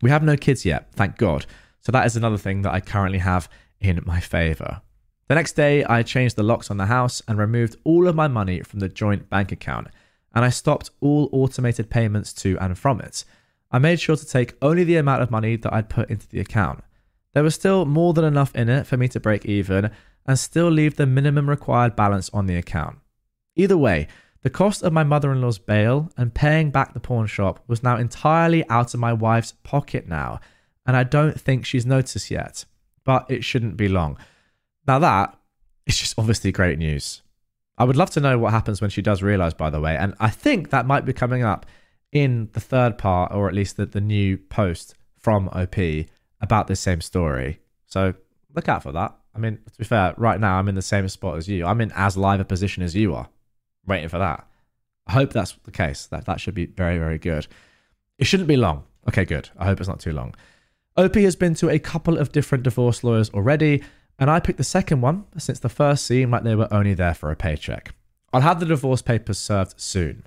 [0.00, 1.44] We have no kids yet, thank God,
[1.80, 3.48] so that is another thing that I currently have
[3.80, 4.80] in my favour.
[5.28, 8.28] The next day, I changed the locks on the house and removed all of my
[8.28, 9.88] money from the joint bank account,
[10.34, 13.24] and I stopped all automated payments to and from it.
[13.70, 16.40] I made sure to take only the amount of money that I'd put into the
[16.40, 16.80] account.
[17.32, 19.90] There was still more than enough in it for me to break even
[20.26, 22.98] and still leave the minimum required balance on the account.
[23.56, 24.08] Either way,
[24.42, 27.82] the cost of my mother in law's bail and paying back the pawn shop was
[27.82, 30.38] now entirely out of my wife's pocket now,
[30.86, 32.64] and I don't think she's noticed yet,
[33.04, 34.18] but it shouldn't be long.
[34.86, 35.38] Now that
[35.86, 37.22] is just obviously great news.
[37.76, 39.96] I would love to know what happens when she does realize, by the way.
[39.96, 41.66] And I think that might be coming up
[42.12, 45.76] in the third part, or at least the, the new post from OP
[46.40, 47.58] about this same story.
[47.86, 48.14] So
[48.54, 49.16] look out for that.
[49.34, 51.66] I mean, to be fair, right now I'm in the same spot as you.
[51.66, 53.28] I'm in as live a position as you are,
[53.86, 54.46] waiting for that.
[55.06, 56.06] I hope that's the case.
[56.06, 57.46] That that should be very, very good.
[58.18, 58.84] It shouldn't be long.
[59.08, 59.50] Okay, good.
[59.58, 60.34] I hope it's not too long.
[60.96, 63.82] OP has been to a couple of different divorce lawyers already,
[64.18, 67.14] and I picked the second one since the first seemed like they were only there
[67.14, 67.94] for a paycheck.
[68.32, 70.26] I'll have the divorce papers served soon.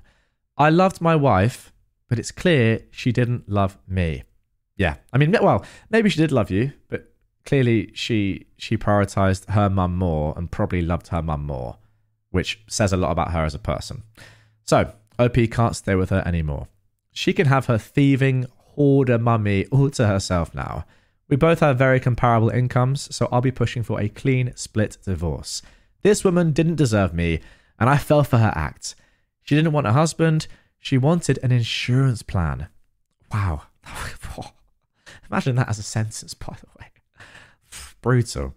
[0.56, 1.72] I loved my wife,
[2.08, 4.24] but it's clear she didn't love me.
[4.76, 7.12] Yeah, I mean, well, maybe she did love you, but
[7.44, 11.78] clearly she she prioritized her mum more and probably loved her mum more,
[12.30, 14.02] which says a lot about her as a person.
[14.64, 16.68] So OP can't stay with her anymore.
[17.12, 20.84] She can have her thieving hoarder mummy all to herself now.
[21.28, 25.62] We both have very comparable incomes, so I'll be pushing for a clean split divorce.
[26.02, 27.40] This woman didn't deserve me,
[27.78, 28.94] and I fell for her act.
[29.42, 30.46] She didn't want a husband,
[30.78, 32.68] she wanted an insurance plan.
[33.32, 33.62] Wow.
[35.30, 36.86] Imagine that as a sentence, by the way.
[38.00, 38.54] Brutal.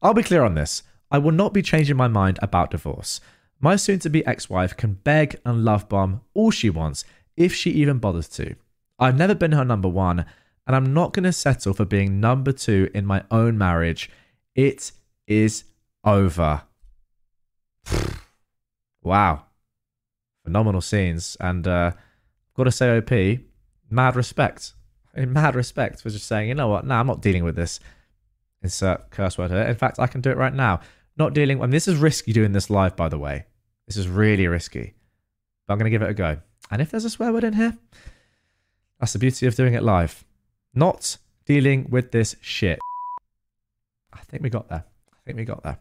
[0.00, 0.82] I'll be clear on this.
[1.10, 3.20] I will not be changing my mind about divorce.
[3.60, 7.04] My soon to be ex wife can beg and love bomb all she wants
[7.36, 8.54] if she even bothers to.
[8.98, 10.24] I've never been her number one,
[10.66, 14.10] and I'm not going to settle for being number two in my own marriage.
[14.54, 14.90] It
[15.26, 15.64] is
[16.04, 16.62] over.
[19.02, 19.44] wow.
[20.44, 21.36] Phenomenal scenes.
[21.38, 21.92] And uh,
[22.54, 23.40] got to say, OP,
[23.90, 24.72] mad respect.
[25.14, 26.84] In mad respect for just saying, you know what?
[26.84, 27.78] No, I'm not dealing with this.
[28.62, 29.62] Insert curse word here.
[29.62, 30.80] In fact, I can do it right now.
[31.16, 31.58] Not dealing.
[31.58, 33.46] I mean, this is risky doing this live, by the way.
[33.86, 34.94] This is really risky.
[35.66, 36.38] But I'm going to give it a go.
[36.70, 37.78] And if there's a swear word in here,
[38.98, 40.24] that's the beauty of doing it live.
[40.76, 42.78] Not dealing with this shit.
[44.12, 44.84] I think we got there.
[45.10, 45.78] I think we got there.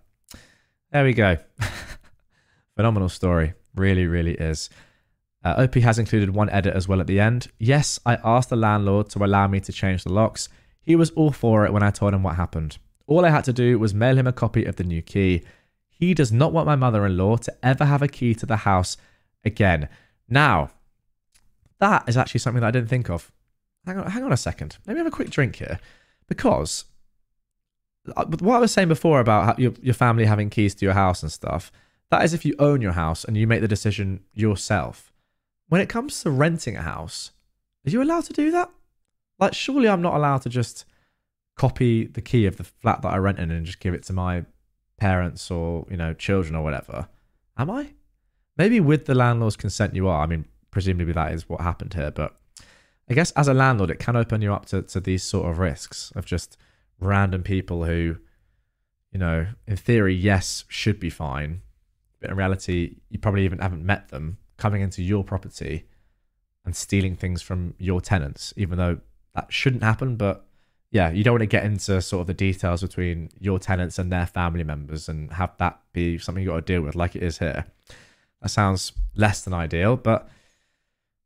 [0.91, 1.38] There we go.
[2.77, 3.53] Phenomenal story.
[3.75, 4.69] Really, really is.
[5.43, 7.49] Uh, OP has included one edit as well at the end.
[7.60, 10.47] Yes, I asked the landlord to allow me to change the locks.
[10.81, 12.77] He was all for it when I told him what happened.
[13.05, 15.43] All I had to do was mail him a copy of the new key.
[15.89, 18.58] He does not want my mother in law to ever have a key to the
[18.58, 18.95] house
[19.43, 19.89] again.
[20.29, 20.71] Now,
[21.79, 23.29] that is actually something that I didn't think of.
[23.86, 24.78] Hang on, hang on a second.
[24.86, 25.80] Let me have a quick drink here.
[26.28, 26.86] Because
[28.15, 31.21] uh, what I was saying before about your, your family having keys to your house
[31.21, 31.71] and stuff,
[32.12, 35.12] that is if you own your house and you make the decision yourself.
[35.67, 37.32] When it comes to renting a house,
[37.86, 38.69] are you allowed to do that?
[39.39, 40.86] Like, surely I'm not allowed to just
[41.56, 44.13] copy the key of the flat that I rent in and just give it to
[44.13, 44.45] my
[44.98, 47.08] parents or, you know, children or whatever.
[47.58, 47.93] Am I?
[48.58, 50.24] Maybe with the landlord's consent you are.
[50.24, 52.36] I mean, presumably that is what happened here, but
[53.10, 55.60] I guess as a landlord, it can open you up to, to these sort of
[55.60, 56.58] risks of just
[57.00, 58.18] random people who,
[59.12, 61.62] you know, in theory, yes, should be fine,
[62.20, 65.86] but in reality, you probably even haven't met them coming into your property
[66.65, 68.98] and stealing things from your tenants, even though
[69.36, 70.15] that shouldn't happen.
[70.15, 70.46] But
[70.89, 74.12] yeah, you don't want to get into sort of the details between your tenants and
[74.12, 77.22] their family members and have that be something you got to deal with, like it
[77.22, 77.65] is here.
[78.41, 80.28] That sounds less than ideal, but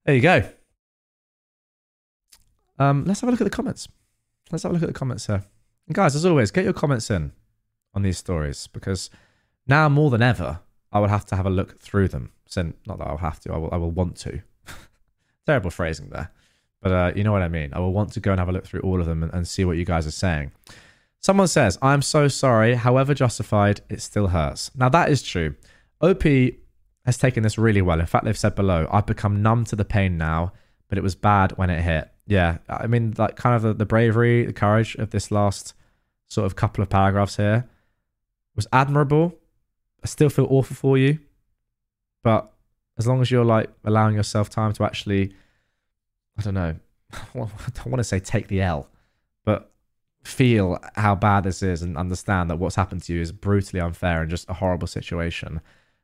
[0.06, 0.50] there you go.
[2.80, 3.88] Um, let's have a look at the comments.
[4.52, 5.44] Let's have a look at the comments here.
[5.88, 7.34] And guys, as always, get your comments in
[7.94, 9.10] on these stories because
[9.68, 10.62] now more than ever,
[10.92, 12.32] I will have to have a look through them.
[12.46, 14.42] So not that I'll have to, I will, I will want to.
[15.46, 16.32] Terrible phrasing there.
[16.82, 17.74] But uh, you know what I mean.
[17.74, 19.48] I will want to go and have a look through all of them and, and
[19.48, 20.52] see what you guys are saying.
[21.20, 22.76] Someone says, I'm so sorry.
[22.76, 24.72] However justified, it still hurts.
[24.76, 25.56] Now, that is true.
[26.02, 26.24] OP
[27.06, 28.00] has taken this really well.
[28.00, 30.54] In fact, they've said below, I've become numb to the pain now,
[30.88, 33.88] but it was bad when it hit yeah, I mean, like kind of the, the
[33.88, 35.74] bravery, the courage of this last
[36.28, 37.68] sort of couple of paragraphs here
[38.56, 39.34] was admirable.
[40.04, 41.18] I still feel awful for you,
[42.24, 42.54] but
[43.00, 45.34] as long as you're like allowing yourself time to actually,
[46.38, 46.76] I don't know,
[47.12, 48.88] I don't want to say take the L,
[49.44, 49.72] but
[50.24, 54.22] feel how bad this is and understand that what's happened to you is brutally unfair
[54.22, 55.62] and just a horrible situation.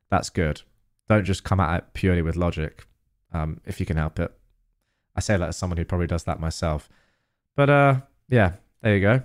[0.10, 0.64] That's good.
[1.08, 2.88] Don't just come at it purely with logic,
[3.32, 4.36] um, if you can help it.
[5.15, 6.89] I say that as someone who probably does that myself.
[7.56, 9.23] But uh, yeah, there you go.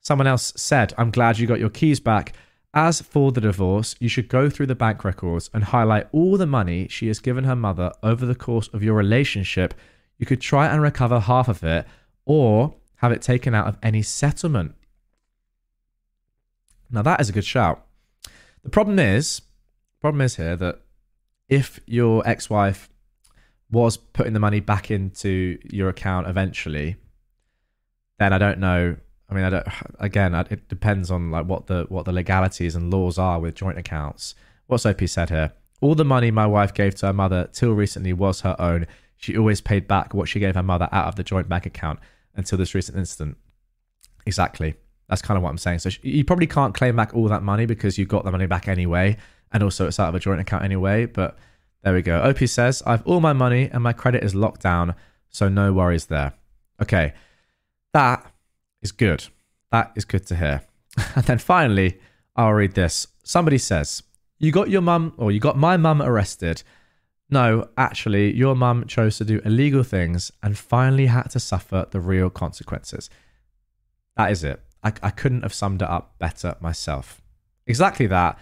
[0.00, 2.32] Someone else said, I'm glad you got your keys back.
[2.72, 6.46] As for the divorce, you should go through the bank records and highlight all the
[6.46, 9.74] money she has given her mother over the course of your relationship.
[10.18, 11.86] You could try and recover half of it
[12.24, 14.74] or have it taken out of any settlement.
[16.90, 17.84] Now that is a good shout.
[18.62, 19.42] The problem is,
[20.00, 20.80] problem is here that
[21.48, 22.88] if your ex-wife
[23.70, 26.96] was putting the money back into your account eventually,
[28.18, 28.96] then I don't know.
[29.30, 29.66] I mean, I don't.
[29.98, 33.78] Again, it depends on like what the what the legalities and laws are with joint
[33.78, 34.34] accounts.
[34.66, 35.52] What's OP said here?
[35.80, 38.86] All the money my wife gave to her mother till recently was her own.
[39.16, 42.00] She always paid back what she gave her mother out of the joint bank account
[42.34, 43.36] until this recent incident.
[44.26, 44.74] Exactly.
[45.08, 45.78] That's kind of what I'm saying.
[45.78, 48.68] So you probably can't claim back all that money because you got the money back
[48.68, 49.16] anyway,
[49.52, 51.06] and also it's out of a joint account anyway.
[51.06, 51.38] But
[51.82, 52.20] there we go.
[52.20, 54.94] OP says, I have all my money and my credit is locked down,
[55.30, 56.32] so no worries there.
[56.82, 57.14] Okay,
[57.92, 58.30] that
[58.82, 59.26] is good.
[59.70, 60.62] That is good to hear.
[61.14, 61.98] and then finally,
[62.36, 63.06] I'll read this.
[63.22, 64.02] Somebody says,
[64.38, 66.62] You got your mum, or you got my mum arrested.
[67.30, 72.00] No, actually, your mum chose to do illegal things and finally had to suffer the
[72.00, 73.10] real consequences.
[74.16, 74.62] That is it.
[74.82, 77.20] I, I couldn't have summed it up better myself.
[77.66, 78.38] Exactly that.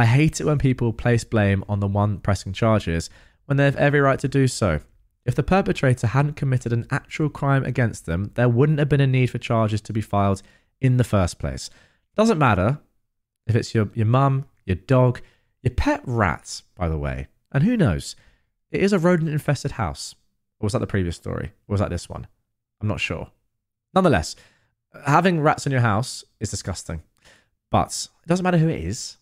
[0.00, 3.10] I hate it when people place blame on the one pressing charges
[3.44, 4.80] when they have every right to do so.
[5.26, 9.06] If the perpetrator hadn't committed an actual crime against them, there wouldn't have been a
[9.06, 10.40] need for charges to be filed
[10.80, 11.68] in the first place.
[12.16, 12.78] Doesn't matter
[13.46, 15.20] if it's your, your mum, your dog,
[15.60, 17.26] your pet rat, by the way.
[17.52, 18.16] And who knows?
[18.70, 20.14] It is a rodent infested house.
[20.60, 21.52] Or was that the previous story?
[21.68, 22.26] Or was that this one?
[22.80, 23.30] I'm not sure.
[23.92, 24.34] Nonetheless,
[25.04, 27.02] having rats in your house is disgusting.
[27.70, 29.18] But it doesn't matter who it is.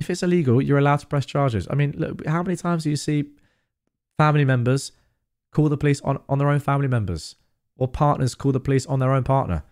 [0.00, 1.68] If it's illegal, you're allowed to press charges.
[1.70, 3.24] I mean, look, how many times do you see
[4.18, 4.92] family members
[5.52, 7.36] call the police on, on their own family members?
[7.76, 9.62] Or partners call the police on their own partner?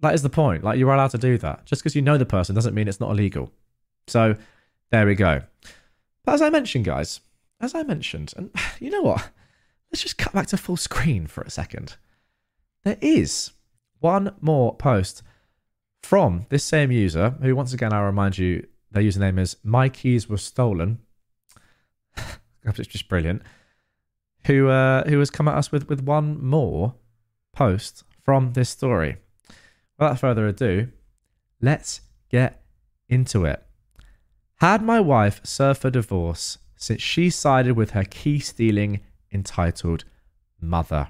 [0.00, 0.64] That is the point.
[0.64, 1.64] Like, you're allowed to do that.
[1.64, 3.52] Just because you know the person doesn't mean it's not illegal.
[4.08, 4.36] So,
[4.90, 5.42] there we go.
[6.24, 7.20] But as I mentioned, guys,
[7.60, 8.50] as I mentioned, and
[8.80, 9.30] you know what?
[9.90, 11.96] Let's just cut back to full screen for a second.
[12.84, 13.52] There is
[14.00, 15.22] one more post
[16.02, 18.66] from this same user, who once again I'll remind you
[18.98, 20.98] their username is My Keys Were Stolen.
[22.64, 23.42] it's just brilliant.
[24.46, 26.94] Who uh, who has come at us with, with one more
[27.52, 29.16] post from this story.
[29.98, 30.88] Without further ado,
[31.60, 32.62] let's get
[33.08, 33.64] into it.
[34.56, 39.00] Had my wife served for divorce since she sided with her key stealing
[39.32, 40.04] entitled
[40.60, 41.08] mother.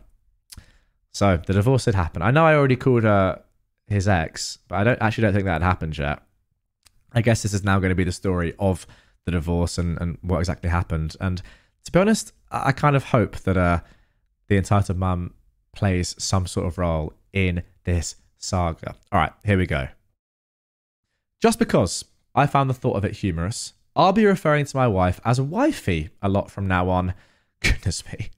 [1.13, 2.25] So the divorce had happened.
[2.25, 3.43] I know I already called her
[3.87, 6.23] his ex, but I don't actually don't think that had happened yet.
[7.13, 8.87] I guess this is now going to be the story of
[9.25, 11.17] the divorce and, and what exactly happened.
[11.21, 11.43] And
[11.85, 13.81] to be honest, I kind of hope that uh,
[14.49, 15.35] the entitled mum
[15.75, 18.95] plays some sort of role in this saga.
[19.13, 19.89] All right, here we go.
[21.41, 22.05] Just because
[22.35, 26.11] I found the thought of it humorous, I'll be referring to my wife as wifey
[26.23, 27.15] a lot from now on.
[27.61, 28.31] Goodness me.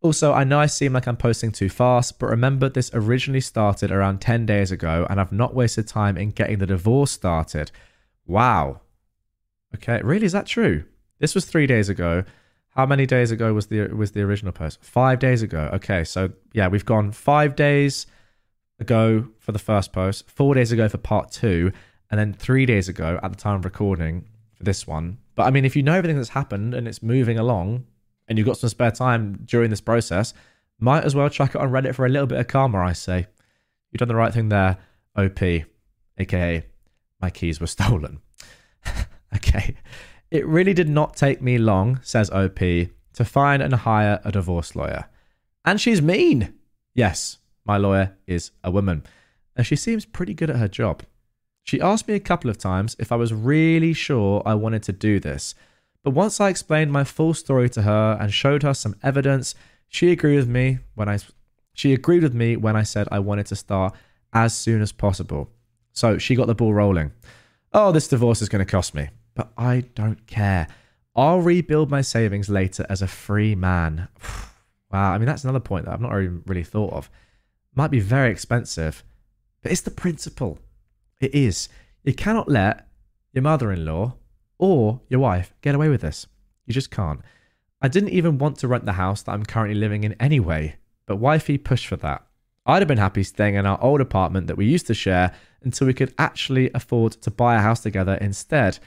[0.00, 3.90] Also, I know I seem like I'm posting too fast, but remember this originally started
[3.90, 7.72] around 10 days ago and I've not wasted time in getting the divorce started.
[8.28, 8.82] Wow.
[9.74, 10.84] Okay, really is that true?
[11.18, 12.22] This was 3 days ago.
[12.68, 14.84] How many days ago was the was the original post?
[14.84, 15.70] 5 days ago.
[15.74, 18.06] Okay, so yeah, we've gone 5 days
[18.78, 21.72] ago for the first post, 4 days ago for part 2,
[22.10, 25.18] and then 3 days ago at the time of recording for this one.
[25.34, 27.86] But I mean, if you know everything that's happened and it's moving along
[28.28, 30.34] and you've got some spare time during this process,
[30.78, 33.26] might as well chuck it on Reddit for a little bit of karma, I say.
[33.90, 34.76] You've done the right thing there,
[35.16, 35.42] OP,
[36.18, 36.64] aka
[37.20, 38.20] my keys were stolen.
[39.34, 39.76] okay.
[40.30, 44.76] It really did not take me long, says OP, to find and hire a divorce
[44.76, 45.06] lawyer.
[45.64, 46.54] And she's mean.
[46.94, 49.04] Yes, my lawyer is a woman.
[49.56, 51.02] And she seems pretty good at her job.
[51.64, 54.92] She asked me a couple of times if I was really sure I wanted to
[54.92, 55.54] do this,
[56.02, 59.54] but once I explained my full story to her and showed her some evidence,
[59.88, 61.18] she agreed with me when I
[61.74, 63.94] she agreed with me when I said I wanted to start
[64.32, 65.50] as soon as possible.
[65.98, 67.10] So she got the ball rolling.
[67.72, 70.68] Oh, this divorce is going to cost me, but I don't care.
[71.16, 74.06] I'll rebuild my savings later as a free man.
[74.92, 77.10] wow, I mean that's another point that I've not even really thought of.
[77.74, 79.02] Might be very expensive,
[79.60, 80.60] but it's the principle.
[81.20, 81.68] It is.
[82.04, 82.86] You cannot let
[83.32, 84.14] your mother in law
[84.56, 86.28] or your wife get away with this.
[86.64, 87.22] You just can't.
[87.82, 90.76] I didn't even want to rent the house that I'm currently living in anyway,
[91.06, 92.24] but wifey pushed for that.
[92.66, 95.86] I'd have been happy staying in our old apartment that we used to share until
[95.86, 98.78] we could actually afford to buy a house together instead.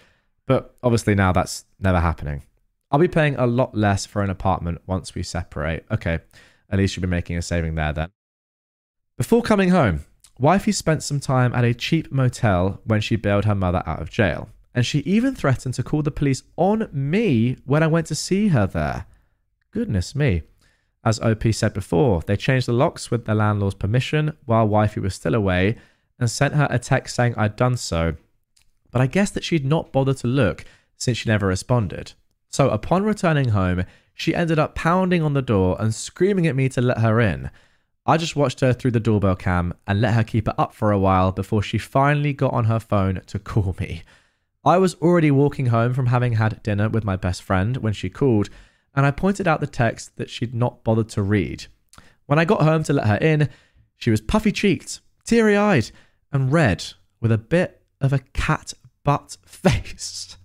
[0.45, 2.43] But obviously, now that's never happening.
[2.91, 5.85] I'll be paying a lot less for an apartment once we separate.
[5.89, 6.19] Okay,
[6.69, 8.09] at least you'll be making a saving there then.
[9.17, 10.05] Before coming home,
[10.39, 14.09] Wifey spent some time at a cheap motel when she bailed her mother out of
[14.09, 18.15] jail, and she even threatened to call the police on me when I went to
[18.15, 19.05] see her there.
[19.71, 20.41] Goodness me.
[21.03, 25.15] As OP said before, they changed the locks with the landlord's permission while Wifey was
[25.15, 25.77] still away
[26.21, 28.15] and sent her a text saying I'd done so.
[28.91, 30.63] But I guess that she'd not bothered to look
[30.97, 32.13] since she never responded.
[32.49, 36.69] So upon returning home, she ended up pounding on the door and screaming at me
[36.69, 37.49] to let her in.
[38.05, 40.91] I just watched her through the doorbell cam and let her keep it up for
[40.91, 44.03] a while before she finally got on her phone to call me.
[44.63, 48.09] I was already walking home from having had dinner with my best friend when she
[48.09, 48.49] called,
[48.95, 51.65] and I pointed out the text that she'd not bothered to read.
[52.25, 53.49] When I got home to let her in,
[53.97, 55.91] she was puffy cheeked, teary eyed,
[56.31, 56.83] and red
[57.19, 58.73] with a bit of a cat
[59.03, 60.37] butt face.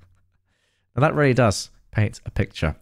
[0.95, 2.77] now that really does paint a picture.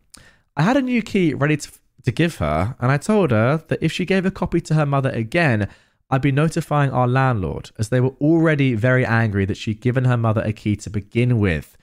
[0.56, 1.70] I had a new key ready to
[2.04, 4.86] to give her, and I told her that if she gave a copy to her
[4.86, 5.68] mother again,
[6.10, 10.16] I'd be notifying our landlord, as they were already very angry that she'd given her
[10.16, 11.76] mother a key to begin with.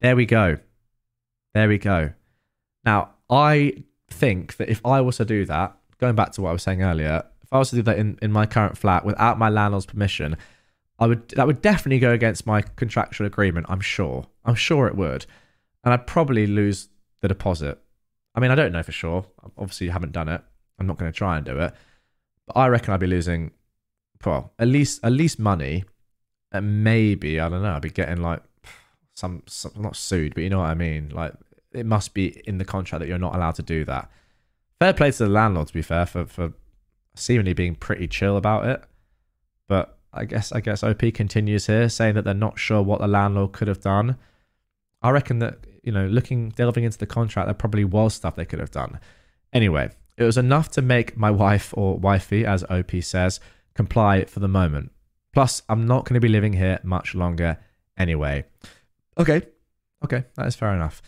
[0.00, 0.58] There we go.
[1.54, 2.12] There we go.
[2.84, 6.52] Now, I think that if I was to do that, going back to what I
[6.52, 9.38] was saying earlier, if I was to do that in, in my current flat without
[9.38, 10.36] my landlord's permission,
[10.98, 13.66] I would that would definitely go against my contractual agreement.
[13.70, 14.26] I'm sure.
[14.44, 15.24] I'm sure it would,
[15.82, 16.90] and I'd probably lose
[17.22, 17.78] the deposit.
[18.34, 19.24] I mean, I don't know for sure.
[19.56, 20.42] Obviously, you haven't done it.
[20.78, 21.72] I'm not going to try and do it,
[22.46, 23.52] but I reckon I'd be losing,
[24.26, 25.84] well, at least at least money,
[26.52, 27.76] and maybe I don't know.
[27.76, 28.42] I'd be getting like
[29.14, 31.08] some, some not sued, but you know what I mean.
[31.08, 31.32] Like
[31.72, 34.10] it must be in the contract that you're not allowed to do that.
[34.78, 36.52] Fair play to the landlord, to be fair, for for
[37.18, 38.82] seemingly being pretty chill about it,
[39.68, 43.08] but I guess I guess OP continues here, saying that they're not sure what the
[43.08, 44.16] landlord could have done.
[45.02, 45.58] I reckon that
[45.88, 49.00] you know, looking delving into the contract, there probably was stuff they could have done.
[49.54, 53.40] Anyway, it was enough to make my wife or wifey, as OP says,
[53.74, 54.92] comply for the moment.
[55.32, 57.56] Plus, I'm not going to be living here much longer
[57.96, 58.44] anyway.
[59.16, 59.42] Okay,
[60.04, 61.00] okay, that is fair enough.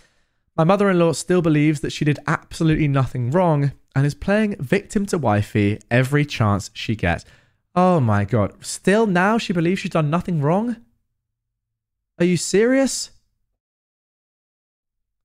[0.56, 4.56] My mother in law still believes that she did absolutely nothing wrong and is playing
[4.56, 7.24] victim to wifey every chance she gets.
[7.74, 8.64] Oh my god.
[8.64, 10.76] Still now she believes she's done nothing wrong?
[12.18, 13.10] Are you serious?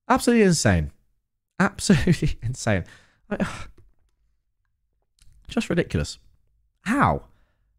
[0.08, 0.92] Absolutely insane.
[1.58, 2.84] Absolutely insane.
[5.48, 6.18] Just ridiculous.
[6.82, 7.24] How?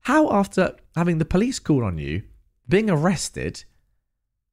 [0.01, 2.23] How, after having the police call on you,
[2.67, 3.63] being arrested,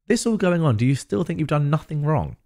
[0.07, 2.37] this all going on, do you still think you've done nothing wrong?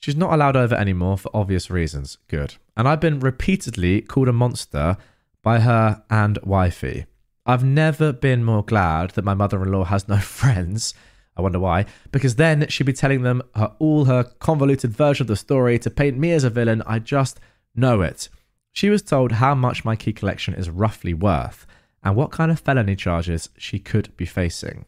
[0.00, 2.18] She's not allowed over anymore for obvious reasons.
[2.28, 2.56] Good.
[2.76, 4.96] And I've been repeatedly called a monster
[5.42, 7.06] by her and wifey.
[7.46, 10.94] I've never been more glad that my mother in law has no friends.
[11.36, 11.86] I wonder why.
[12.12, 15.90] Because then she'd be telling them her, all her convoluted version of the story to
[15.90, 16.82] paint me as a villain.
[16.86, 17.40] I just
[17.74, 18.28] know it.
[18.72, 21.66] She was told how much my key collection is roughly worth
[22.02, 24.84] and what kind of felony charges she could be facing.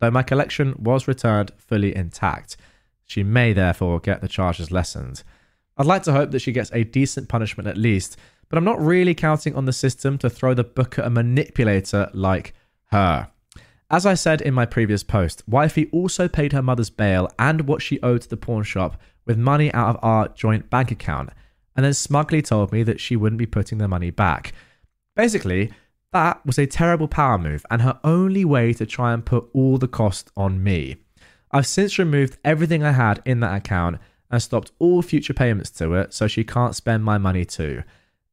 [0.00, 2.56] Though my collection was returned fully intact,
[3.10, 5.24] she may therefore get the charges lessened.
[5.76, 8.16] I'd like to hope that she gets a decent punishment at least,
[8.48, 12.08] but I'm not really counting on the system to throw the book at a manipulator
[12.14, 12.54] like
[12.92, 13.28] her.
[13.90, 17.82] As I said in my previous post, Wifey also paid her mother's bail and what
[17.82, 21.30] she owed to the pawn shop with money out of our joint bank account,
[21.74, 24.52] and then smugly told me that she wouldn't be putting the money back.
[25.16, 25.72] Basically,
[26.12, 29.78] that was a terrible power move and her only way to try and put all
[29.78, 30.96] the cost on me.
[31.52, 33.98] I've since removed everything I had in that account
[34.30, 37.82] and stopped all future payments to it so she can't spend my money too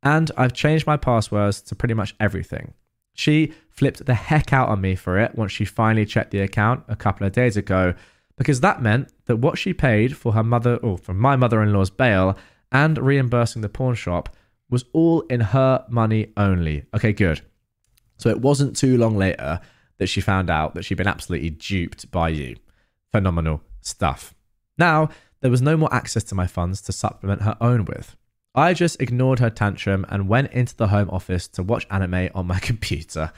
[0.04, 2.74] and I've changed my passwords to pretty much everything.
[3.14, 6.84] She flipped the heck out on me for it once she finally checked the account
[6.88, 7.94] a couple of days ago,
[8.38, 12.38] because that meant that what she paid for her mother or for my mother-in-law's bail
[12.72, 14.30] and reimbursing the pawn shop
[14.70, 16.86] was all in her money only.
[16.94, 17.42] Okay, good.
[18.18, 19.60] So it wasn't too long later
[19.98, 22.56] that she found out that she'd been absolutely duped by you.
[23.12, 24.34] Phenomenal stuff.
[24.78, 25.10] Now,
[25.42, 28.16] there was no more access to my funds to supplement her own with.
[28.56, 32.48] I just ignored her tantrum and went into the home office to watch anime on
[32.48, 33.32] my computer.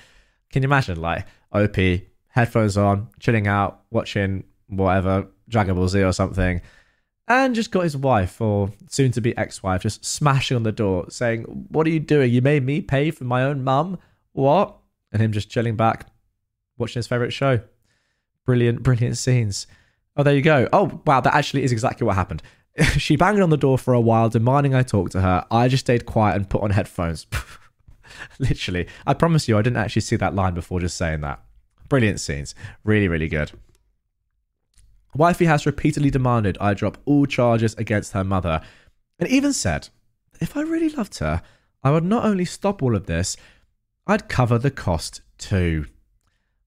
[0.50, 1.76] Can you imagine, like, OP,
[2.30, 6.62] headphones on, chilling out, watching whatever, Dragon Ball Z or something,
[7.28, 10.72] and just got his wife, or soon to be ex wife, just smashing on the
[10.72, 12.32] door saying, What are you doing?
[12.32, 14.00] You made me pay for my own mum?
[14.32, 14.78] What?
[15.12, 16.08] And him just chilling back,
[16.78, 17.60] watching his favourite show.
[18.50, 19.68] Brilliant, brilliant scenes.
[20.18, 20.68] Oh, there you go.
[20.74, 22.42] Oh, wow, that actually is exactly what happened.
[22.98, 25.46] she banged on the door for a while, demanding I talk to her.
[25.52, 27.28] I just stayed quiet and put on headphones.
[28.40, 28.88] Literally.
[29.06, 31.44] I promise you, I didn't actually see that line before just saying that.
[31.90, 32.56] Brilliant scenes.
[32.84, 33.52] Really, really good.
[35.14, 38.62] Wifey has repeatedly demanded I drop all charges against her mother,
[39.20, 39.90] and even said,
[40.42, 41.44] if I really loved her,
[41.84, 43.38] I would not only stop all of this,
[44.08, 45.86] I'd cover the cost too.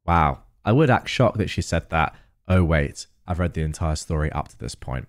[0.07, 0.45] Wow.
[0.65, 2.15] I would act shocked that she said that.
[2.49, 3.07] Oh, wait.
[3.27, 5.09] I've read the entire story up to this point.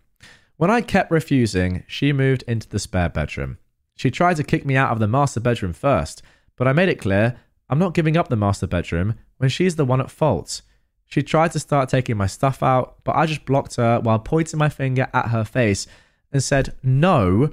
[0.58, 3.58] When I kept refusing, she moved into the spare bedroom.
[3.96, 6.22] She tried to kick me out of the master bedroom first,
[6.56, 7.38] but I made it clear
[7.70, 10.62] I'm not giving up the master bedroom when she's the one at fault.
[11.06, 14.58] She tried to start taking my stuff out, but I just blocked her while pointing
[14.58, 15.88] my finger at her face
[16.32, 17.52] and said no,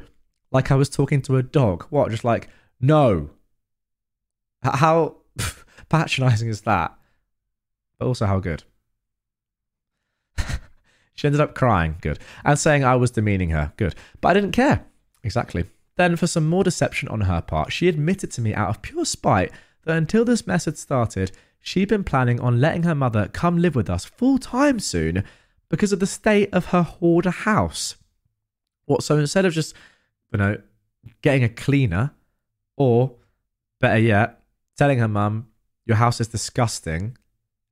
[0.51, 1.85] like I was talking to a dog.
[1.91, 2.11] What?
[2.11, 2.49] Just like,
[2.81, 3.31] no.
[4.63, 5.17] How
[5.89, 6.95] patronizing is that?
[8.01, 8.65] But also, how good.
[11.15, 13.95] She ended up crying, good, and saying I was demeaning her, good.
[14.23, 14.87] But I didn't care.
[15.23, 15.67] Exactly.
[15.97, 19.05] Then, for some more deception on her part, she admitted to me out of pure
[19.05, 19.53] spite
[19.85, 23.75] that until this mess had started, she'd been planning on letting her mother come live
[23.75, 25.25] with us full time soon
[25.69, 27.97] because of the state of her hoarder house.
[28.87, 29.75] What, so instead of just,
[30.33, 30.57] you know,
[31.21, 32.13] getting a cleaner,
[32.79, 33.17] or
[33.79, 34.41] better yet,
[34.79, 35.49] telling her mum,
[35.85, 37.19] your house is disgusting,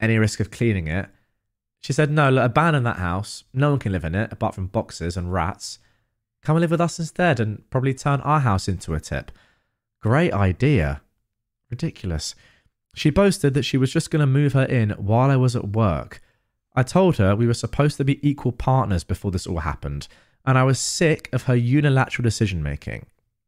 [0.00, 1.08] any risk of cleaning it,
[1.80, 3.44] She said, No, look, abandon that house.
[3.52, 5.78] No one can live in it apart from boxes and rats.
[6.42, 9.30] Come and live with us instead and probably turn our house into a tip.
[10.00, 11.02] Great idea.
[11.70, 12.34] Ridiculous.
[12.94, 15.68] She boasted that she was just going to move her in while I was at
[15.68, 16.20] work.
[16.74, 20.08] I told her we were supposed to be equal partners before this all happened,
[20.44, 23.06] and I was sick of her unilateral decision making.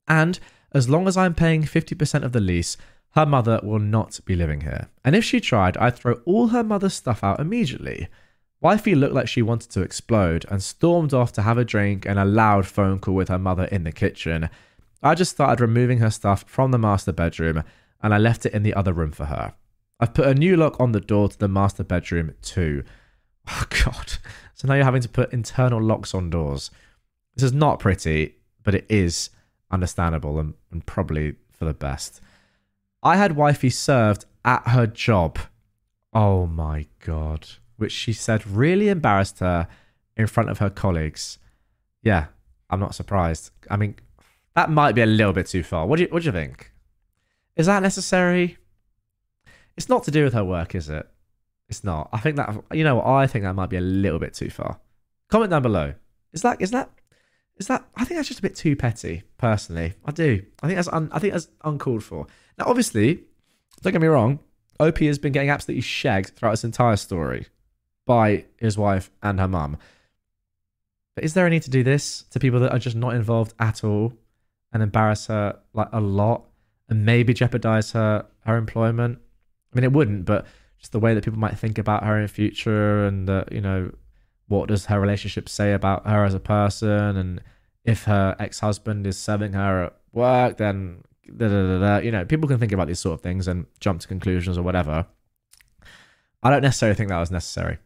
[0.09, 0.39] And
[0.73, 2.77] as long as I'm paying 50% of the lease,
[3.13, 4.89] her mother will not be living here.
[5.05, 8.09] And if she tried, I'd throw all her mother's stuff out immediately.
[8.61, 12.19] Wifey looked like she wanted to explode and stormed off to have a drink and
[12.19, 14.49] a loud phone call with her mother in the kitchen.
[15.03, 17.65] I just started removing her stuff from the master bedroom
[18.03, 19.55] and I left it in the other room for her.
[19.99, 22.85] I've put a new lock on the door to the master bedroom too.
[23.53, 24.13] Oh, God.
[24.55, 26.71] So now you're having to put internal locks on doors.
[27.35, 29.31] This is not pretty, but it is
[29.71, 32.21] understandable and, and probably for the best.
[33.03, 35.39] I had wifey served at her job.
[36.13, 37.47] Oh my God.
[37.77, 39.69] Which she said really embarrassed her
[40.17, 41.39] in front of her colleagues.
[42.03, 42.27] Yeah,
[42.69, 43.51] I'm not surprised.
[43.71, 43.97] I mean,
[44.55, 45.87] that might be a little bit too far.
[45.87, 46.73] What do you, what do you think?
[47.57, 48.59] Is that necessary?
[49.77, 51.09] It's not to do with her work, is it?
[51.69, 52.09] It's not.
[52.13, 54.81] I think that you know I think that might be a little bit too far.
[55.29, 55.95] Comment down below.
[56.33, 56.91] Is that is that
[57.59, 57.87] is that?
[57.95, 59.23] I think that's just a bit too petty.
[59.39, 60.43] Personally, I do.
[60.63, 62.27] I think that's un, I think that's uncalled for.
[62.61, 63.25] Now, obviously,
[63.81, 64.39] don't get me wrong.
[64.79, 67.47] OP has been getting absolutely shagged throughout this entire story
[68.05, 69.79] by his wife and her mum.
[71.15, 73.55] But is there a need to do this to people that are just not involved
[73.59, 74.13] at all
[74.75, 76.45] and embarrass her like a lot
[76.91, 79.21] and maybe jeopardize her her employment?
[79.73, 80.45] I mean, it wouldn't, but
[80.77, 83.63] just the way that people might think about her in the future and that you
[83.63, 83.91] know
[84.49, 87.41] what does her relationship say about her as a person and
[87.87, 91.03] if her ex-husband is serving her at work then
[91.37, 94.01] da, da, da, you know people can think about these sort of things and jump
[94.01, 95.07] to conclusions or whatever.
[96.43, 97.79] I don't necessarily think that was necessary.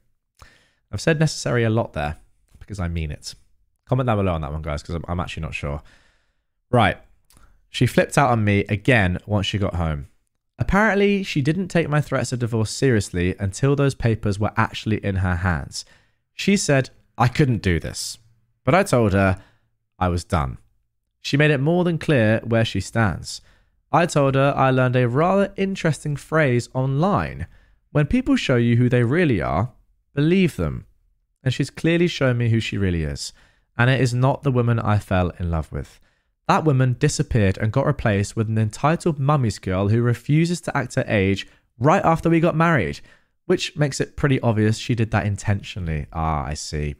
[0.93, 2.17] I've said necessary a lot there
[2.59, 3.35] because i mean it.
[3.87, 5.83] Comment down below on that one guys because I'm, I'm actually not sure.
[6.71, 6.99] Right.
[7.69, 10.09] She flipped out on me again once she got home.
[10.59, 15.17] Apparently she didn't take my threats of divorce seriously until those papers were actually in
[15.17, 15.85] her hands.
[16.33, 18.19] She said I couldn't do this,
[18.65, 19.43] but I told her
[19.99, 20.59] I was done.
[21.25, 23.41] She made it more than clear where she stands.
[23.91, 27.47] I told her I learned a rather interesting phrase online.
[27.91, 29.73] When people show you who they really are,
[30.15, 30.87] believe them.
[31.43, 33.33] And she's clearly shown me who she really is.
[33.77, 35.99] And it is not the woman I fell in love with.
[36.47, 40.95] That woman disappeared and got replaced with an entitled mummy's girl who refuses to act
[40.95, 41.47] her age
[41.79, 43.01] right after we got married
[43.47, 46.07] which makes it pretty obvious she did that intentionally.
[46.13, 46.95] Ah, I see.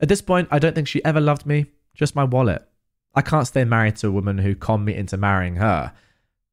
[0.00, 2.67] At this point, I don't think she ever loved me, just my wallet.
[3.14, 5.92] I can't stay married to a woman who conned me into marrying her.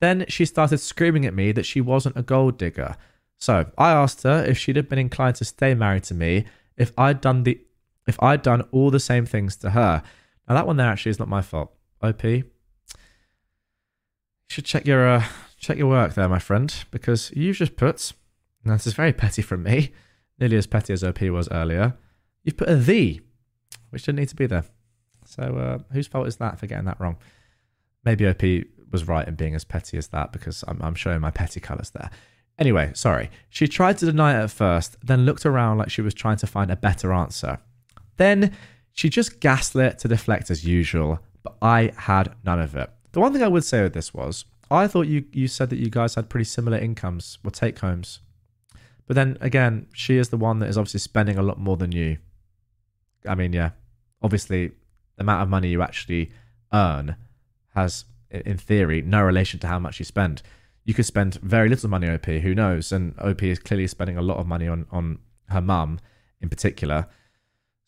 [0.01, 2.95] Then she started screaming at me that she wasn't a gold digger.
[3.37, 6.45] So I asked her if she'd have been inclined to stay married to me
[6.77, 7.59] if I'd done the
[8.07, 10.03] if I'd done all the same things to her.
[10.47, 11.71] Now that one there actually is not my fault.
[12.01, 12.23] OP.
[12.23, 12.43] You
[14.49, 15.23] should check your uh,
[15.59, 18.13] check your work there, my friend, because you've just put
[18.65, 19.93] now, this is very petty from me,
[20.39, 21.93] nearly as petty as OP was earlier.
[22.43, 23.21] You've put a the,
[23.91, 24.65] which didn't need to be there.
[25.35, 27.17] So, uh, whose fault is that for getting that wrong?
[28.03, 28.41] Maybe OP
[28.91, 31.89] was right in being as petty as that because I'm, I'm showing my petty colours
[31.89, 32.09] there.
[32.57, 33.29] Anyway, sorry.
[33.49, 36.47] She tried to deny it at first, then looked around like she was trying to
[36.47, 37.59] find a better answer.
[38.15, 38.55] Then
[38.93, 42.89] she just gaslit to deflect as usual, but I had none of it.
[43.11, 45.79] The one thing I would say with this was I thought you, you said that
[45.79, 48.21] you guys had pretty similar incomes or take homes.
[49.05, 51.91] But then again, she is the one that is obviously spending a lot more than
[51.91, 52.17] you.
[53.27, 53.71] I mean, yeah,
[54.21, 54.71] obviously,
[55.17, 56.31] the amount of money you actually
[56.73, 57.15] earn
[57.73, 60.41] has, in theory, no relation to how much you spend.
[60.83, 62.91] You could spend very little money OP, who knows?
[62.91, 65.99] And OP is clearly spending a lot of money on, on her mum
[66.41, 67.07] in particular.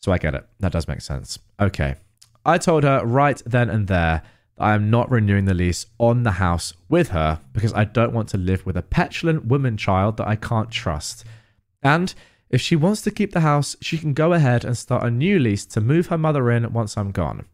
[0.00, 0.46] So I get it.
[0.60, 1.38] That does make sense.
[1.60, 1.96] Okay.
[2.44, 4.22] I told her right then and there
[4.56, 8.12] that I am not renewing the lease on the house with her because I don't
[8.12, 11.24] want to live with a petulant woman child that I can't trust.
[11.82, 12.14] And
[12.50, 15.38] if she wants to keep the house, she can go ahead and start a new
[15.38, 17.44] lease to move her mother in once I'm gone.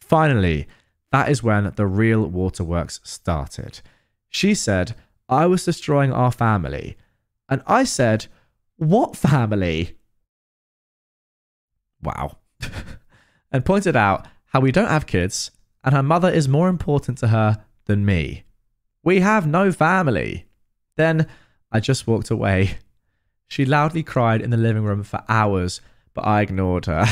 [0.00, 0.68] Finally,
[1.12, 3.80] that is when the real waterworks started.
[4.28, 4.94] She said,
[5.28, 6.96] I was destroying our family.
[7.48, 8.26] And I said,
[8.76, 9.96] What family?
[12.02, 12.38] Wow.
[13.52, 15.50] and pointed out how we don't have kids
[15.86, 18.42] and her mother is more important to her than me.
[19.04, 20.46] We have no family.
[20.96, 21.28] Then
[21.70, 22.78] I just walked away.
[23.48, 25.80] She loudly cried in the living room for hours,
[26.14, 27.04] but I ignored her.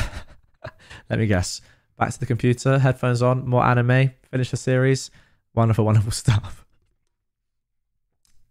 [1.11, 1.61] Let me guess.
[1.99, 5.11] Back to the computer, headphones on, more anime, finish the series.
[5.55, 6.65] Wonderful, wonderful stuff.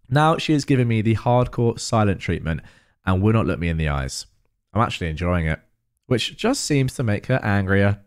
[0.10, 2.62] Now she is giving me the hardcore silent treatment
[3.06, 4.26] and will not look me in the eyes.
[4.74, 5.60] I'm actually enjoying it,
[6.08, 8.00] which just seems to make her angrier.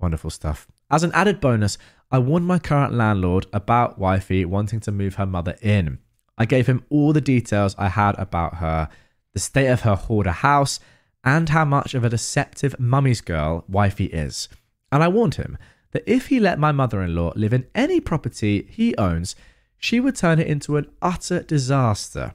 [0.00, 0.66] Wonderful stuff.
[0.90, 1.78] As an added bonus,
[2.10, 5.98] I warned my current landlord about Wifey wanting to move her mother in.
[6.38, 8.88] I gave him all the details I had about her,
[9.32, 10.80] the state of her hoarder house,
[11.24, 14.48] and how much of a deceptive mummy's girl Wifey is.
[14.92, 15.58] And I warned him
[15.92, 19.34] that if he let my mother in law live in any property he owns,
[19.78, 22.34] she would turn it into an utter disaster.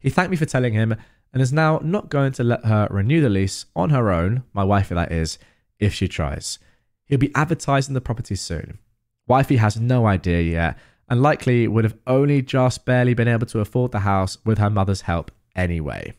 [0.00, 0.96] He thanked me for telling him
[1.32, 4.64] and is now not going to let her renew the lease on her own, my
[4.64, 5.38] wifey that is,
[5.78, 6.58] if she tries.
[7.06, 8.78] He'll be advertising the property soon.
[9.26, 10.78] Wifey has no idea yet
[11.08, 14.70] and likely would have only just barely been able to afford the house with her
[14.70, 16.12] mother's help anyway.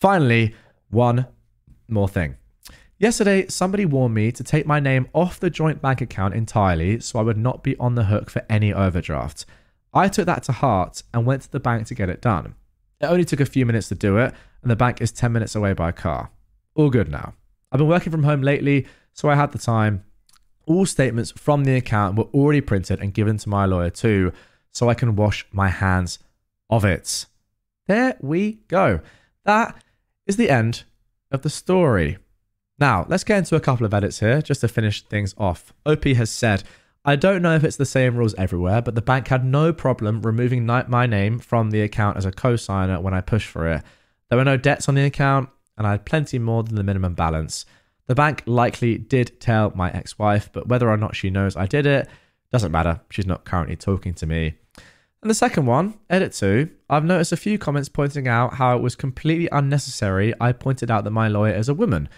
[0.00, 0.54] Finally,
[0.90, 1.26] one
[1.88, 2.36] more thing.
[2.98, 7.18] Yesterday, somebody warned me to take my name off the joint bank account entirely so
[7.18, 9.46] I would not be on the hook for any overdraft.
[9.94, 12.54] I took that to heart and went to the bank to get it done.
[13.00, 15.54] It only took a few minutes to do it, and the bank is 10 minutes
[15.54, 16.30] away by car.
[16.74, 17.34] All good now.
[17.70, 20.04] I've been working from home lately, so I had the time.
[20.68, 24.32] All statements from the account were already printed and given to my lawyer too,
[24.70, 26.18] so I can wash my hands
[26.68, 27.24] of it.
[27.86, 29.00] There we go.
[29.46, 29.82] That
[30.26, 30.84] is the end
[31.32, 32.18] of the story.
[32.78, 35.72] Now, let's get into a couple of edits here just to finish things off.
[35.86, 36.64] OP has said,
[37.02, 40.20] I don't know if it's the same rules everywhere, but the bank had no problem
[40.20, 43.82] removing my name from the account as a co-signer when I pushed for it.
[44.28, 45.48] There were no debts on the account,
[45.78, 47.64] and I had plenty more than the minimum balance.
[48.08, 51.86] The bank likely did tell my ex-wife, but whether or not she knows I did
[51.86, 52.08] it
[52.50, 53.00] doesn't matter.
[53.10, 54.54] She's not currently talking to me.
[55.20, 58.82] And the second one, edit two, I've noticed a few comments pointing out how it
[58.82, 60.32] was completely unnecessary.
[60.40, 62.08] I pointed out that my lawyer is a woman.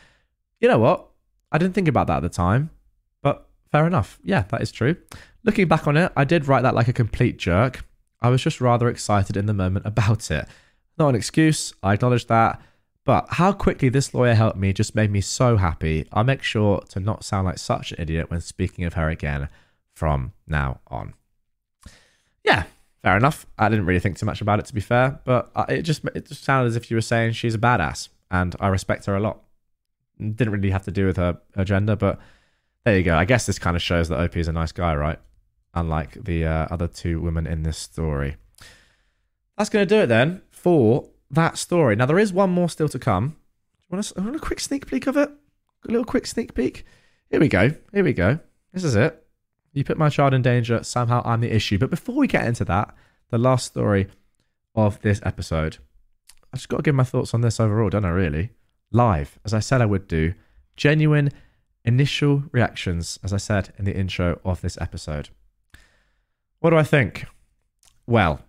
[0.60, 1.08] You know what?
[1.50, 2.70] I didn't think about that at the time,
[3.22, 4.20] but fair enough.
[4.22, 4.96] Yeah, that is true.
[5.42, 7.84] Looking back on it, I did write that like a complete jerk.
[8.20, 10.46] I was just rather excited in the moment about it.
[10.98, 12.60] Not an excuse, I acknowledge that.
[13.04, 16.06] But how quickly this lawyer helped me just made me so happy.
[16.12, 19.48] I'll make sure to not sound like such an idiot when speaking of her again
[19.94, 21.14] from now on.
[22.44, 22.64] Yeah,
[23.02, 23.46] fair enough.
[23.58, 26.28] I didn't really think too much about it, to be fair, but it just it
[26.28, 29.20] just sounded as if you were saying she's a badass, and I respect her a
[29.20, 29.40] lot
[30.20, 32.18] didn't really have to do with her, her gender, but
[32.84, 33.16] there you go.
[33.16, 35.18] I guess this kind of shows that OP is a nice guy, right?
[35.74, 38.36] Unlike the uh, other two women in this story.
[39.56, 41.96] That's going to do it then for that story.
[41.96, 43.28] Now, there is one more still to come.
[43.28, 43.34] Do
[43.90, 45.30] you want a, want a quick sneak peek of it?
[45.88, 46.84] A little quick sneak peek?
[47.30, 47.70] Here we go.
[47.92, 48.38] Here we go.
[48.72, 49.26] This is it.
[49.72, 51.78] You put my child in danger, somehow I'm the issue.
[51.78, 52.94] But before we get into that,
[53.30, 54.08] the last story
[54.74, 55.78] of this episode,
[56.52, 58.50] I just got to give my thoughts on this overall, don't I, really?
[58.92, 60.34] live, as I said I would do.
[60.76, 61.30] Genuine
[61.84, 65.30] initial reactions, as I said in the intro of this episode.
[66.60, 67.26] What do I think?
[68.06, 68.40] Well,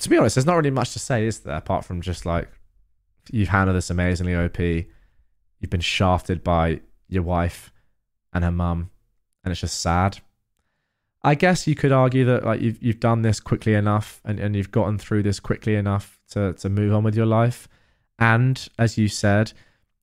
[0.00, 1.56] to be honest, there's not really much to say, is there?
[1.56, 2.48] Apart from just like,
[3.30, 4.58] you've handled this amazingly, OP.
[4.58, 7.72] You've been shafted by your wife
[8.32, 8.90] and her mum,
[9.44, 10.18] and it's just sad.
[11.22, 14.56] I guess you could argue that like you've you've done this quickly enough and, and
[14.56, 17.68] you've gotten through this quickly enough to, to move on with your life.
[18.18, 19.52] And as you said,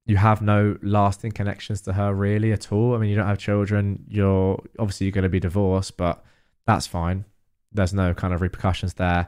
[0.05, 2.93] you have no lasting connections to her really at all.
[2.93, 4.05] I mean, you don't have children.
[4.07, 6.23] You're obviously you're going to be divorced, but
[6.67, 7.25] that's fine.
[7.71, 9.27] There's no kind of repercussions there.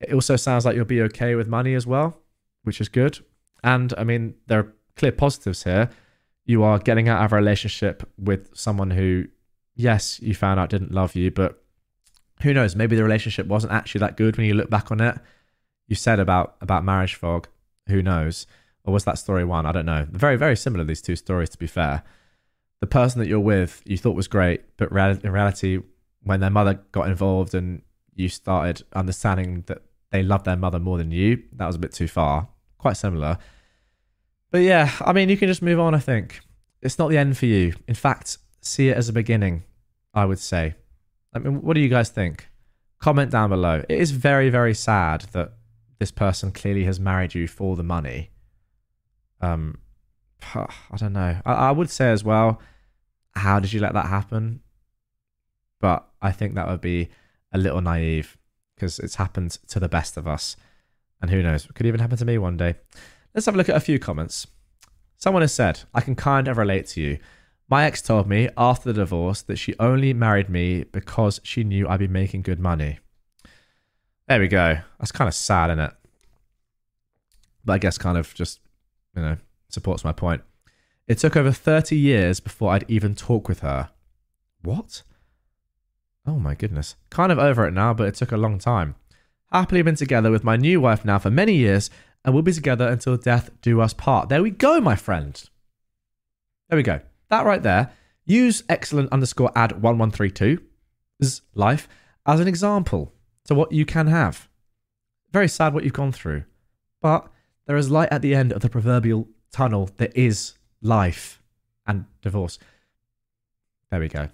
[0.00, 2.18] It also sounds like you'll be okay with money as well,
[2.62, 3.18] which is good.
[3.64, 5.90] And I mean, there are clear positives here.
[6.44, 9.26] You are getting out of a relationship with someone who,
[9.74, 11.62] yes, you found out didn't love you, but
[12.42, 12.76] who knows?
[12.76, 15.18] Maybe the relationship wasn't actually that good when you look back on it.
[15.88, 17.48] You said about about marriage fog
[17.88, 18.46] who knows?
[18.84, 19.66] Or was that story one?
[19.66, 20.06] I don't know.
[20.10, 22.02] Very, very similar, these two stories, to be fair.
[22.80, 25.80] The person that you're with, you thought was great, but in reality,
[26.22, 27.82] when their mother got involved and
[28.14, 31.92] you started understanding that they love their mother more than you, that was a bit
[31.92, 32.48] too far.
[32.78, 33.38] Quite similar.
[34.50, 36.40] But yeah, I mean, you can just move on, I think.
[36.80, 37.74] It's not the end for you.
[37.86, 39.64] In fact, see it as a beginning,
[40.14, 40.74] I would say.
[41.34, 42.48] I mean, what do you guys think?
[43.00, 43.84] Comment down below.
[43.88, 45.52] It is very, very sad that
[45.98, 48.30] this person clearly has married you for the money.
[49.40, 49.78] Um,
[50.54, 51.40] I don't know.
[51.44, 52.60] I, I would say as well,
[53.34, 54.60] how did you let that happen?
[55.80, 57.10] But I think that would be
[57.52, 58.37] a little naive
[58.78, 60.56] because it's happened to the best of us.
[61.20, 62.76] And who knows, it could even happen to me one day.
[63.34, 64.46] Let's have a look at a few comments.
[65.16, 67.18] Someone has said, I can kind of relate to you.
[67.68, 71.88] My ex told me after the divorce that she only married me because she knew
[71.88, 73.00] I'd be making good money.
[74.28, 74.78] There we go.
[74.98, 75.92] That's kind of sad, isn't it?
[77.64, 78.60] But I guess kind of just,
[79.16, 79.36] you know,
[79.68, 80.42] supports my point.
[81.08, 83.90] It took over 30 years before I'd even talk with her.
[84.62, 85.02] What?
[86.28, 86.94] Oh my goodness.
[87.08, 88.96] Kind of over it now, but it took a long time.
[89.50, 91.88] Happily been together with my new wife now for many years,
[92.22, 94.28] and we'll be together until death do us part.
[94.28, 95.42] There we go, my friend.
[96.68, 97.00] There we go.
[97.30, 97.92] That right there.
[98.26, 101.88] Use excellent underscore ad 1132's life
[102.26, 103.14] as an example
[103.46, 104.50] to what you can have.
[105.32, 106.44] Very sad what you've gone through,
[107.00, 107.26] but
[107.66, 111.40] there is light at the end of the proverbial tunnel that is life
[111.86, 112.58] and divorce.
[113.90, 114.28] There we go.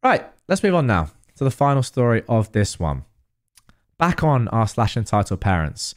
[0.00, 3.04] Right, let's move on now to the final story of this one.
[3.98, 5.94] Back on our slash entitled parents.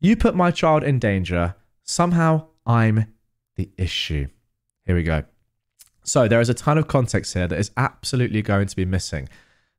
[0.00, 1.54] You put my child in danger.
[1.84, 3.06] Somehow I'm
[3.56, 4.28] the issue.
[4.84, 5.24] Here we go.
[6.02, 9.28] So there is a ton of context here that is absolutely going to be missing.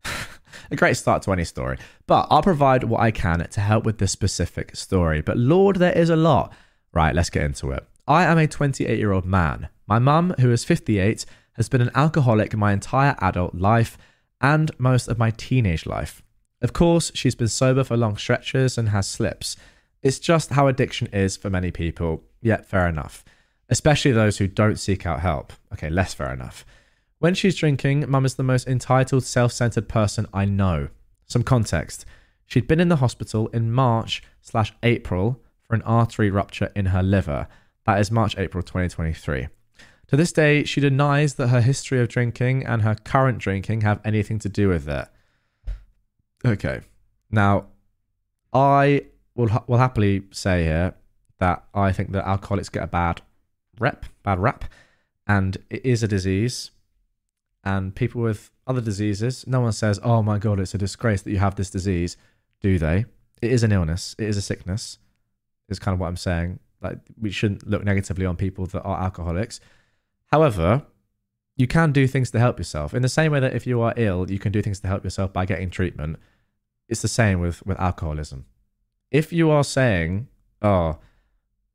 [0.71, 3.97] a great start to any story, but I'll provide what I can to help with
[3.97, 5.21] this specific story.
[5.21, 6.53] But Lord, there is a lot.
[6.93, 7.85] Right, let's get into it.
[8.07, 9.69] I am a 28 year old man.
[9.87, 13.97] My mum, who is 58, has been an alcoholic my entire adult life
[14.43, 16.21] and most of my teenage life.
[16.61, 19.55] Of course, she's been sober for long stretches and has slips.
[20.03, 23.23] It's just how addiction is for many people, yet fair enough.
[23.69, 25.53] Especially those who don't seek out help.
[25.71, 26.65] Okay, less fair enough.
[27.19, 30.89] When she's drinking, mum is the most entitled, self centered person I know.
[31.25, 32.05] Some context.
[32.45, 37.01] She'd been in the hospital in March slash April for an artery rupture in her
[37.01, 37.47] liver.
[37.85, 39.47] That is March, April 2023.
[40.13, 43.99] To this day, she denies that her history of drinking and her current drinking have
[44.05, 45.07] anything to do with it.
[46.45, 46.81] Okay.
[47.31, 47.65] Now,
[48.53, 50.93] I will, ha- will happily say here
[51.39, 53.23] that I think that alcoholics get a bad
[53.79, 54.65] rep, bad rap,
[55.25, 56.69] and it is a disease.
[57.63, 61.31] And people with other diseases, no one says, "Oh my god, it's a disgrace that
[61.31, 62.17] you have this disease,"
[62.61, 63.05] do they?
[63.41, 64.15] It is an illness.
[64.19, 64.99] It is a sickness.
[65.69, 66.59] Is kind of what I'm saying.
[66.81, 69.59] Like we shouldn't look negatively on people that are alcoholics.
[70.33, 70.81] However,
[71.55, 73.93] you can do things to help yourself in the same way that if you are
[73.95, 76.17] ill, you can do things to help yourself by getting treatment.
[76.89, 78.45] It's the same with with alcoholism.
[79.11, 80.27] If you are saying,
[80.59, 80.97] "Oh,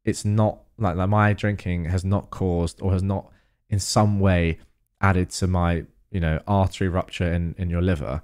[0.04, 3.30] it's not like, like my drinking has not caused or has not
[3.70, 4.58] in some way
[5.00, 8.22] added to my you know artery rupture in in your liver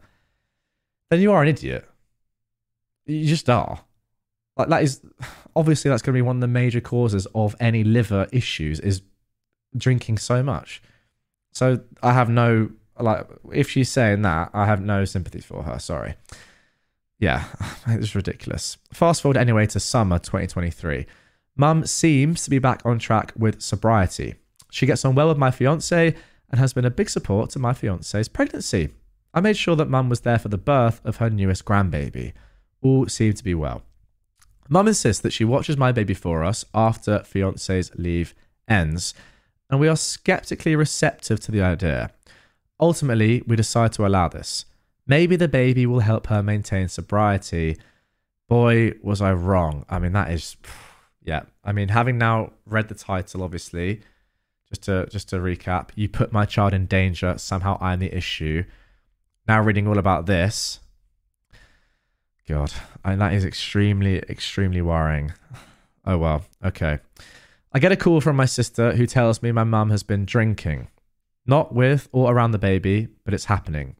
[1.10, 1.88] then you are an idiot
[3.06, 3.84] you just are
[4.56, 5.00] like that is
[5.54, 9.02] obviously that's going to be one of the major causes of any liver issues is
[9.76, 10.82] drinking so much
[11.52, 15.78] so i have no like if she's saying that i have no sympathy for her
[15.78, 16.14] sorry
[17.18, 17.44] yeah
[17.88, 21.06] it's ridiculous fast forward anyway to summer 2023
[21.56, 24.34] Mum seems to be back on track with sobriety.
[24.70, 26.14] She gets on well with my fiance
[26.50, 28.90] and has been a big support to my fiance's pregnancy.
[29.32, 32.32] I made sure that Mum was there for the birth of her newest grandbaby.
[32.82, 33.82] All seem to be well.
[34.68, 38.34] Mum insists that she watches my baby for us after fiance's leave
[38.66, 39.14] ends,
[39.70, 42.10] and we are skeptically receptive to the idea.
[42.80, 44.64] Ultimately, we decide to allow this.
[45.06, 47.76] Maybe the baby will help her maintain sobriety.
[48.48, 49.84] Boy, was I wrong.
[49.88, 50.56] I mean, that is
[51.22, 54.00] yeah, I mean, having now read the title, obviously,
[54.68, 57.36] just to just to recap, you put my child in danger.
[57.38, 58.64] Somehow, I'm the issue.
[59.46, 60.80] Now, reading all about this,
[62.48, 62.72] God,
[63.04, 65.32] I mean, that is extremely, extremely worrying.
[66.06, 66.98] Oh well, okay.
[67.76, 70.86] I get a call from my sister who tells me my mum has been drinking,
[71.44, 73.96] not with or around the baby, but it's happening.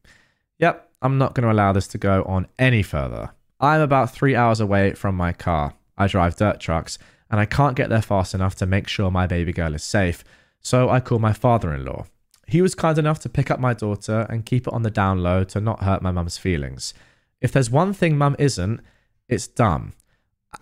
[0.60, 3.32] Yep, I'm not going to allow this to go on any further.
[3.58, 5.74] I'm about three hours away from my car.
[5.98, 6.98] I drive dirt trucks
[7.28, 10.22] and I can't get there fast enough to make sure my baby girl is safe.
[10.60, 12.06] So I call my father in law.
[12.46, 15.20] He was kind enough to pick up my daughter and keep it on the down
[15.20, 16.94] low to not hurt my mum's feelings.
[17.40, 18.82] If there's one thing mum isn't,
[19.28, 19.94] it's dumb.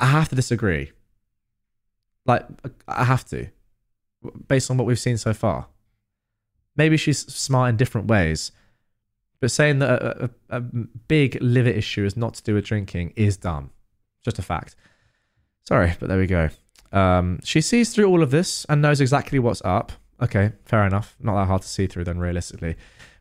[0.01, 0.93] I have to disagree.
[2.25, 2.47] Like,
[2.87, 3.49] I have to,
[4.49, 5.67] based on what we've seen so far.
[6.77, 8.53] Maybe she's smart in different ways,
[9.41, 13.13] but saying that a, a, a big liver issue is not to do with drinking
[13.17, 13.71] is dumb.
[14.25, 14.77] Just a fact.
[15.65, 16.49] Sorry, but there we go.
[16.93, 19.93] Um, she sees through all of this and knows exactly what's up.
[20.23, 21.17] Okay, fair enough.
[21.21, 22.77] Not that hard to see through then, realistically.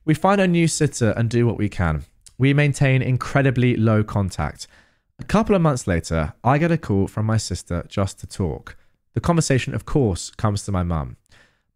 [0.05, 2.05] We find a new sitter and do what we can.
[2.37, 4.67] We maintain incredibly low contact.
[5.19, 8.75] A couple of months later, I get a call from my sister just to talk.
[9.13, 11.17] The conversation, of course, comes to my mum.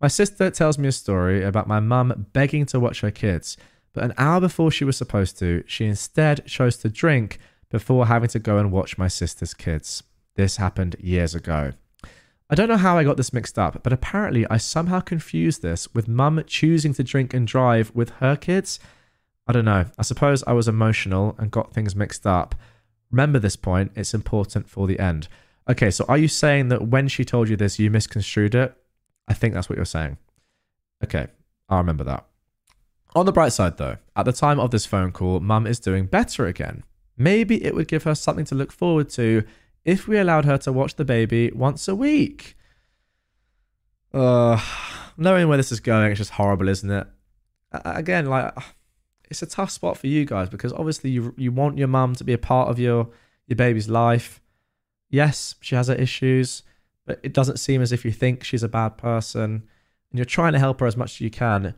[0.01, 3.57] My sister tells me a story about my mum begging to watch her kids,
[3.93, 8.29] but an hour before she was supposed to, she instead chose to drink before having
[8.29, 10.03] to go and watch my sister's kids.
[10.35, 11.73] This happened years ago.
[12.49, 15.91] I don't know how I got this mixed up, but apparently I somehow confused this
[15.95, 18.79] with mum choosing to drink and drive with her kids.
[19.47, 19.85] I don't know.
[19.97, 22.53] I suppose I was emotional and got things mixed up.
[23.09, 25.27] Remember this point, it's important for the end.
[25.69, 28.75] Okay, so are you saying that when she told you this, you misconstrued it?
[29.27, 30.17] I think that's what you're saying.
[31.03, 31.27] Okay,
[31.69, 32.25] I'll remember that.
[33.15, 36.05] On the bright side, though, at the time of this phone call, mum is doing
[36.05, 36.83] better again.
[37.17, 39.43] Maybe it would give her something to look forward to
[39.85, 42.57] if we allowed her to watch the baby once a week.
[44.13, 44.59] Uh,
[45.17, 47.07] knowing where this is going, it's just horrible, isn't it?
[47.71, 48.53] Again, like
[49.29, 52.23] it's a tough spot for you guys because obviously you you want your mum to
[52.23, 53.09] be a part of your
[53.47, 54.41] your baby's life.
[55.15, 56.61] Yes, she has her issues,
[57.05, 59.63] but it doesn't seem as if you think she's a bad person,
[60.11, 61.73] and you're trying to help her as much as you can.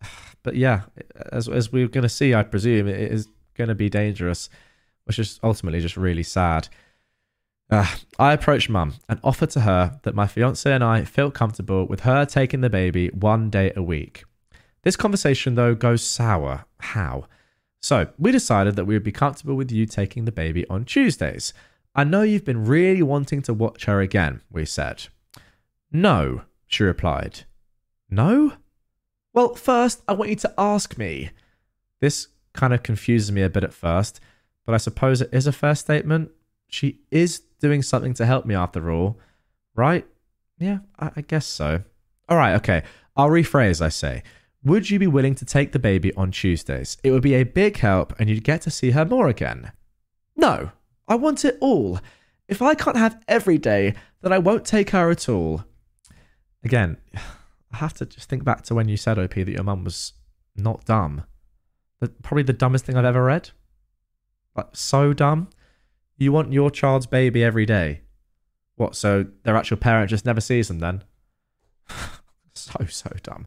[0.44, 0.82] But yeah,
[1.30, 4.50] as as we're going to see, I presume it is going to be dangerous,
[5.04, 6.68] which is ultimately just really sad.
[7.70, 7.86] Uh,
[8.18, 12.00] I approached mum and offered to her that my fiance and I felt comfortable with
[12.00, 14.24] her taking the baby one day a week.
[14.82, 16.64] This conversation, though, goes sour.
[16.80, 17.26] How?
[17.80, 21.54] So, we decided that we would be comfortable with you taking the baby on Tuesdays.
[21.94, 25.04] I know you've been really wanting to watch her again, we said.
[25.90, 27.40] No, she replied.
[28.10, 28.54] No?
[29.34, 31.30] Well, first, I want you to ask me.
[32.00, 34.20] This kind of confuses me a bit at first,
[34.64, 36.30] but I suppose it is a fair statement.
[36.66, 39.18] She is doing something to help me after all,
[39.74, 40.06] right?
[40.58, 41.82] Yeah, I, I guess so.
[42.28, 42.82] All right, okay.
[43.16, 44.22] I'll rephrase, I say.
[44.64, 46.96] Would you be willing to take the baby on Tuesdays?
[47.02, 49.72] It would be a big help and you'd get to see her more again.
[50.36, 50.70] No,
[51.12, 52.00] I want it all.
[52.48, 53.92] If I can't have every day,
[54.22, 55.62] then I won't take her at all.
[56.64, 56.96] Again,
[57.70, 60.14] I have to just think back to when you said, OP, that your mum was
[60.56, 61.24] not dumb.
[62.22, 63.50] probably the dumbest thing I've ever read.
[64.56, 65.50] Like, so dumb.
[66.16, 68.00] You want your child's baby every day.
[68.76, 71.04] What, so their actual parent just never sees them then?
[72.54, 73.46] so, so dumb.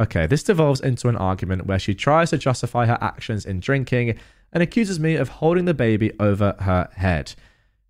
[0.00, 4.18] Okay, this devolves into an argument where she tries to justify her actions in drinking
[4.52, 7.34] and accuses me of holding the baby over her head.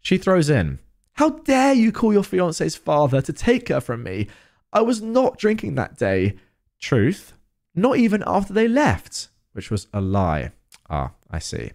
[0.00, 0.78] She throws in,
[1.14, 4.28] How dare you call your fiance's father to take her from me?
[4.72, 6.36] I was not drinking that day.
[6.80, 7.32] Truth,
[7.74, 10.52] not even after they left, which was a lie.
[10.90, 11.72] Ah, I see.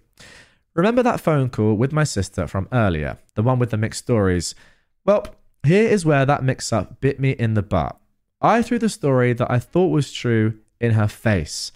[0.74, 4.56] Remember that phone call with my sister from earlier, the one with the mixed stories?
[5.06, 5.26] Well,
[5.64, 7.98] here is where that mix up bit me in the butt.
[8.42, 11.72] I threw the story that I thought was true in her face.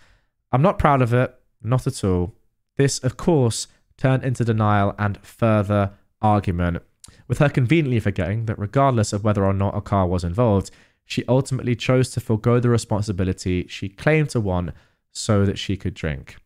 [0.51, 2.33] I'm not proud of it, not at all.
[2.77, 3.67] This, of course,
[3.97, 6.83] turned into denial and further argument,
[7.27, 10.71] with her conveniently forgetting that regardless of whether or not a car was involved,
[11.05, 14.71] she ultimately chose to forego the responsibility she claimed to want
[15.11, 16.37] so that she could drink.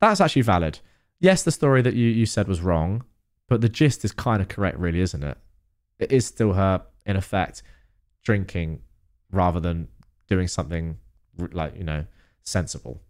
[0.00, 0.80] That's actually valid
[1.20, 3.04] yes, the story that you, you said was wrong,
[3.48, 5.38] but the gist is kind of correct, really, isn't it?
[5.98, 7.62] It is still her, in effect,
[8.24, 8.80] drinking
[9.30, 9.88] rather than
[10.28, 10.98] doing something
[11.52, 12.06] like, you know,
[12.42, 13.00] sensible.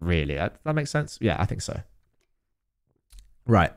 [0.00, 0.34] Really.
[0.34, 1.18] That makes sense?
[1.20, 1.80] Yeah, I think so.
[3.46, 3.72] Right.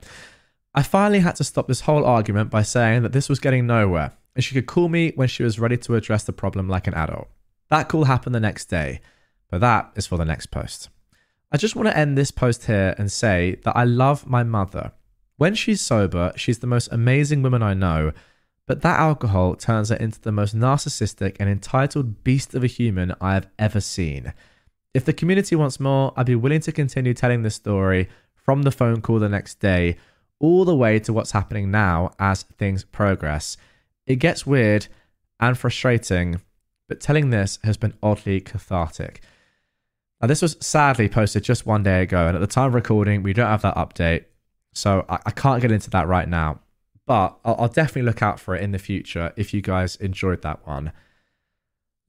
[0.73, 4.13] I finally had to stop this whole argument by saying that this was getting nowhere
[4.35, 6.93] and she could call me when she was ready to address the problem like an
[6.93, 7.27] adult.
[7.69, 9.01] That call happened the next day,
[9.49, 10.89] but that is for the next post.
[11.51, 14.91] I just want to end this post here and say that I love my mother.
[15.37, 18.11] When she's sober, she's the most amazing woman I know,
[18.67, 23.15] but that alcohol turns her into the most narcissistic and entitled beast of a human
[23.19, 24.33] I have ever seen.
[24.93, 28.71] If the community wants more, I'd be willing to continue telling this story from the
[28.71, 29.97] phone call the next day
[30.39, 33.57] all the way to what's happening now as things progress.
[34.07, 34.87] It gets weird
[35.39, 36.41] and frustrating,
[36.87, 39.21] but telling this has been oddly cathartic.
[40.21, 43.21] Now, this was sadly posted just one day ago, and at the time of recording,
[43.21, 44.25] we don't have that update.
[44.73, 46.59] So I, I can't get into that right now.
[47.05, 50.41] But I'll, I'll definitely look out for it in the future if you guys enjoyed
[50.41, 50.91] that one.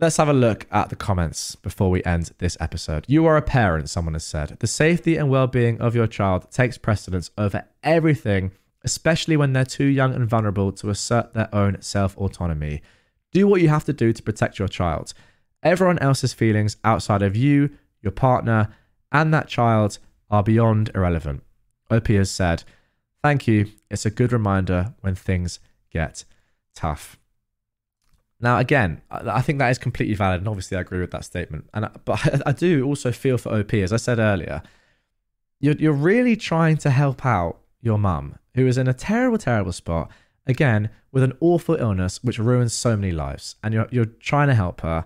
[0.00, 3.04] Let's have a look at the comments before we end this episode.
[3.06, 4.56] You are a parent, someone has said.
[4.58, 9.66] The safety and well being of your child takes precedence over everything, especially when they're
[9.66, 12.80] too young and vulnerable to assert their own self autonomy.
[13.30, 15.12] Do what you have to do to protect your child.
[15.62, 17.68] Everyone else's feelings outside of you
[18.00, 18.68] your partner,
[19.12, 19.98] and that child
[20.30, 21.42] are beyond irrelevant.
[21.90, 22.64] OP has said,
[23.22, 23.66] Thank you.
[23.90, 26.24] It's a good reminder when things get
[26.74, 27.19] tough.
[28.40, 31.68] Now, again, I think that is completely valid, and obviously, I agree with that statement.
[31.74, 34.62] And but I do also feel for OP, as I said earlier.
[35.60, 39.72] You're you're really trying to help out your mum, who is in a terrible, terrible
[39.72, 40.10] spot.
[40.46, 44.54] Again, with an awful illness which ruins so many lives, and you're you're trying to
[44.54, 45.04] help her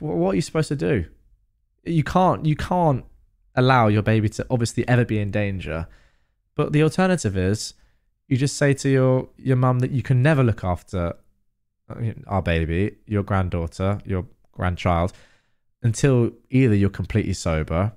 [0.00, 1.06] what are you supposed to do?
[1.84, 3.04] You can't you can't
[3.54, 5.86] allow your baby to obviously ever be in danger.
[6.54, 7.74] But the alternative is
[8.28, 11.14] you just say to your your mum that you can never look after
[12.26, 15.12] our baby, your granddaughter, your grandchild
[15.82, 17.92] until either you're completely sober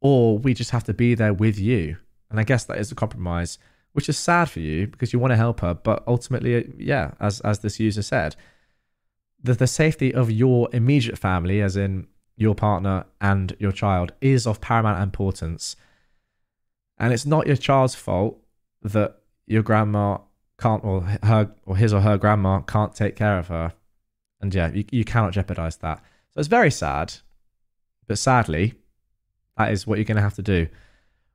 [0.00, 1.96] or we just have to be there with you.
[2.30, 3.58] And I guess that is a compromise,
[3.92, 7.40] which is sad for you because you want to help her, but ultimately, yeah, as
[7.40, 8.36] as this user said,
[9.42, 14.46] the, the safety of your immediate family, as in your partner and your child, is
[14.46, 15.76] of paramount importance.
[16.98, 18.38] And it's not your child's fault
[18.82, 19.16] that
[19.46, 20.18] your grandma
[20.60, 23.72] can't, or her, or his or her grandma can't take care of her.
[24.40, 25.98] And yeah, you, you cannot jeopardize that.
[26.32, 27.14] So it's very sad.
[28.06, 28.74] But sadly,
[29.56, 30.68] that is what you're going to have to do.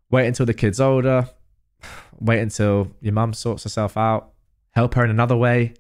[0.10, 1.30] Wait until the kid's older.
[2.20, 4.32] Wait until your mum sorts herself out.
[4.72, 5.74] Help her in another way.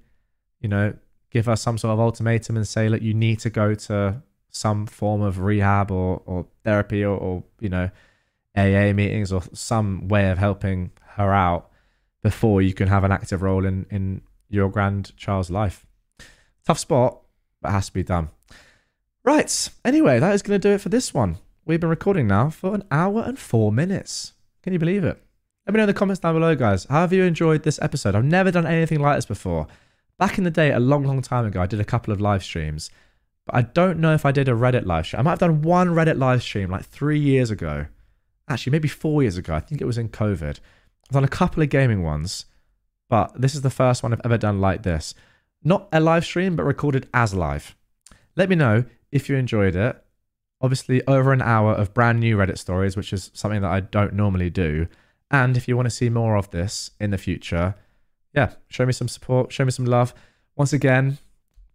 [0.61, 0.93] You know,
[1.31, 4.85] give her some sort of ultimatum and say, look, you need to go to some
[4.85, 7.89] form of rehab or, or therapy or, or, you know,
[8.55, 11.69] AA meetings or some way of helping her out
[12.25, 14.19] before you can have an active role in, in
[14.49, 15.85] your grandchild's life.
[16.65, 17.21] Tough spot,
[17.61, 18.29] but has to be done.
[19.23, 19.69] Right.
[19.85, 21.37] Anyway, that is going to do it for this one.
[21.65, 24.33] We've been recording now for an hour and four minutes.
[24.63, 25.21] Can you believe it?
[25.67, 26.85] Let me know in the comments down below, guys.
[26.85, 28.15] How have you enjoyed this episode?
[28.15, 29.67] I've never done anything like this before.
[30.17, 32.43] Back in the day, a long, long time ago, I did a couple of live
[32.43, 32.89] streams,
[33.45, 35.19] but I don't know if I did a Reddit live stream.
[35.19, 37.85] I might have done one Reddit live stream like three years ago.
[38.49, 39.53] Actually, maybe four years ago.
[39.53, 40.57] I think it was in COVID.
[41.09, 42.45] I've done a couple of gaming ones,
[43.09, 45.13] but this is the first one I've ever done like this.
[45.63, 47.75] Not a live stream, but recorded as live.
[48.35, 50.01] Let me know if you enjoyed it.
[50.61, 54.13] Obviously, over an hour of brand new Reddit stories, which is something that I don't
[54.13, 54.87] normally do.
[55.29, 57.75] And if you want to see more of this in the future,
[58.33, 60.13] yeah, show me some support, show me some love.
[60.55, 61.17] Once again,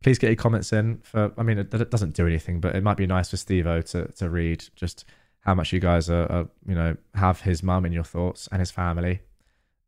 [0.03, 0.99] please get your comments in.
[1.03, 3.85] For I mean, it, it doesn't do anything, but it might be nice for Stevo
[3.91, 5.05] to to read just
[5.41, 8.61] how much you guys are, are you know, have his mum in your thoughts and
[8.61, 9.21] his family.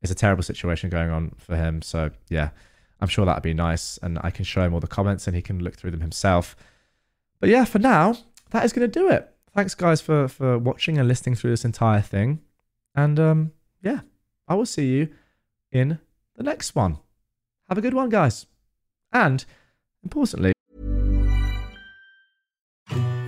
[0.00, 1.82] It's a terrible situation going on for him.
[1.82, 2.50] So yeah,
[3.00, 5.42] I'm sure that'd be nice, and I can show him all the comments and he
[5.42, 6.56] can look through them himself.
[7.40, 8.16] But yeah, for now,
[8.50, 9.28] that is going to do it.
[9.54, 12.40] Thanks, guys, for for watching and listening through this entire thing.
[12.94, 14.00] And um, yeah,
[14.48, 15.08] I will see you
[15.70, 15.98] in
[16.36, 16.98] the next one.
[17.68, 18.46] Have a good one, guys.
[19.12, 19.44] And
[20.02, 20.52] importantly,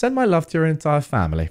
[0.00, 1.50] send my love to your entire family.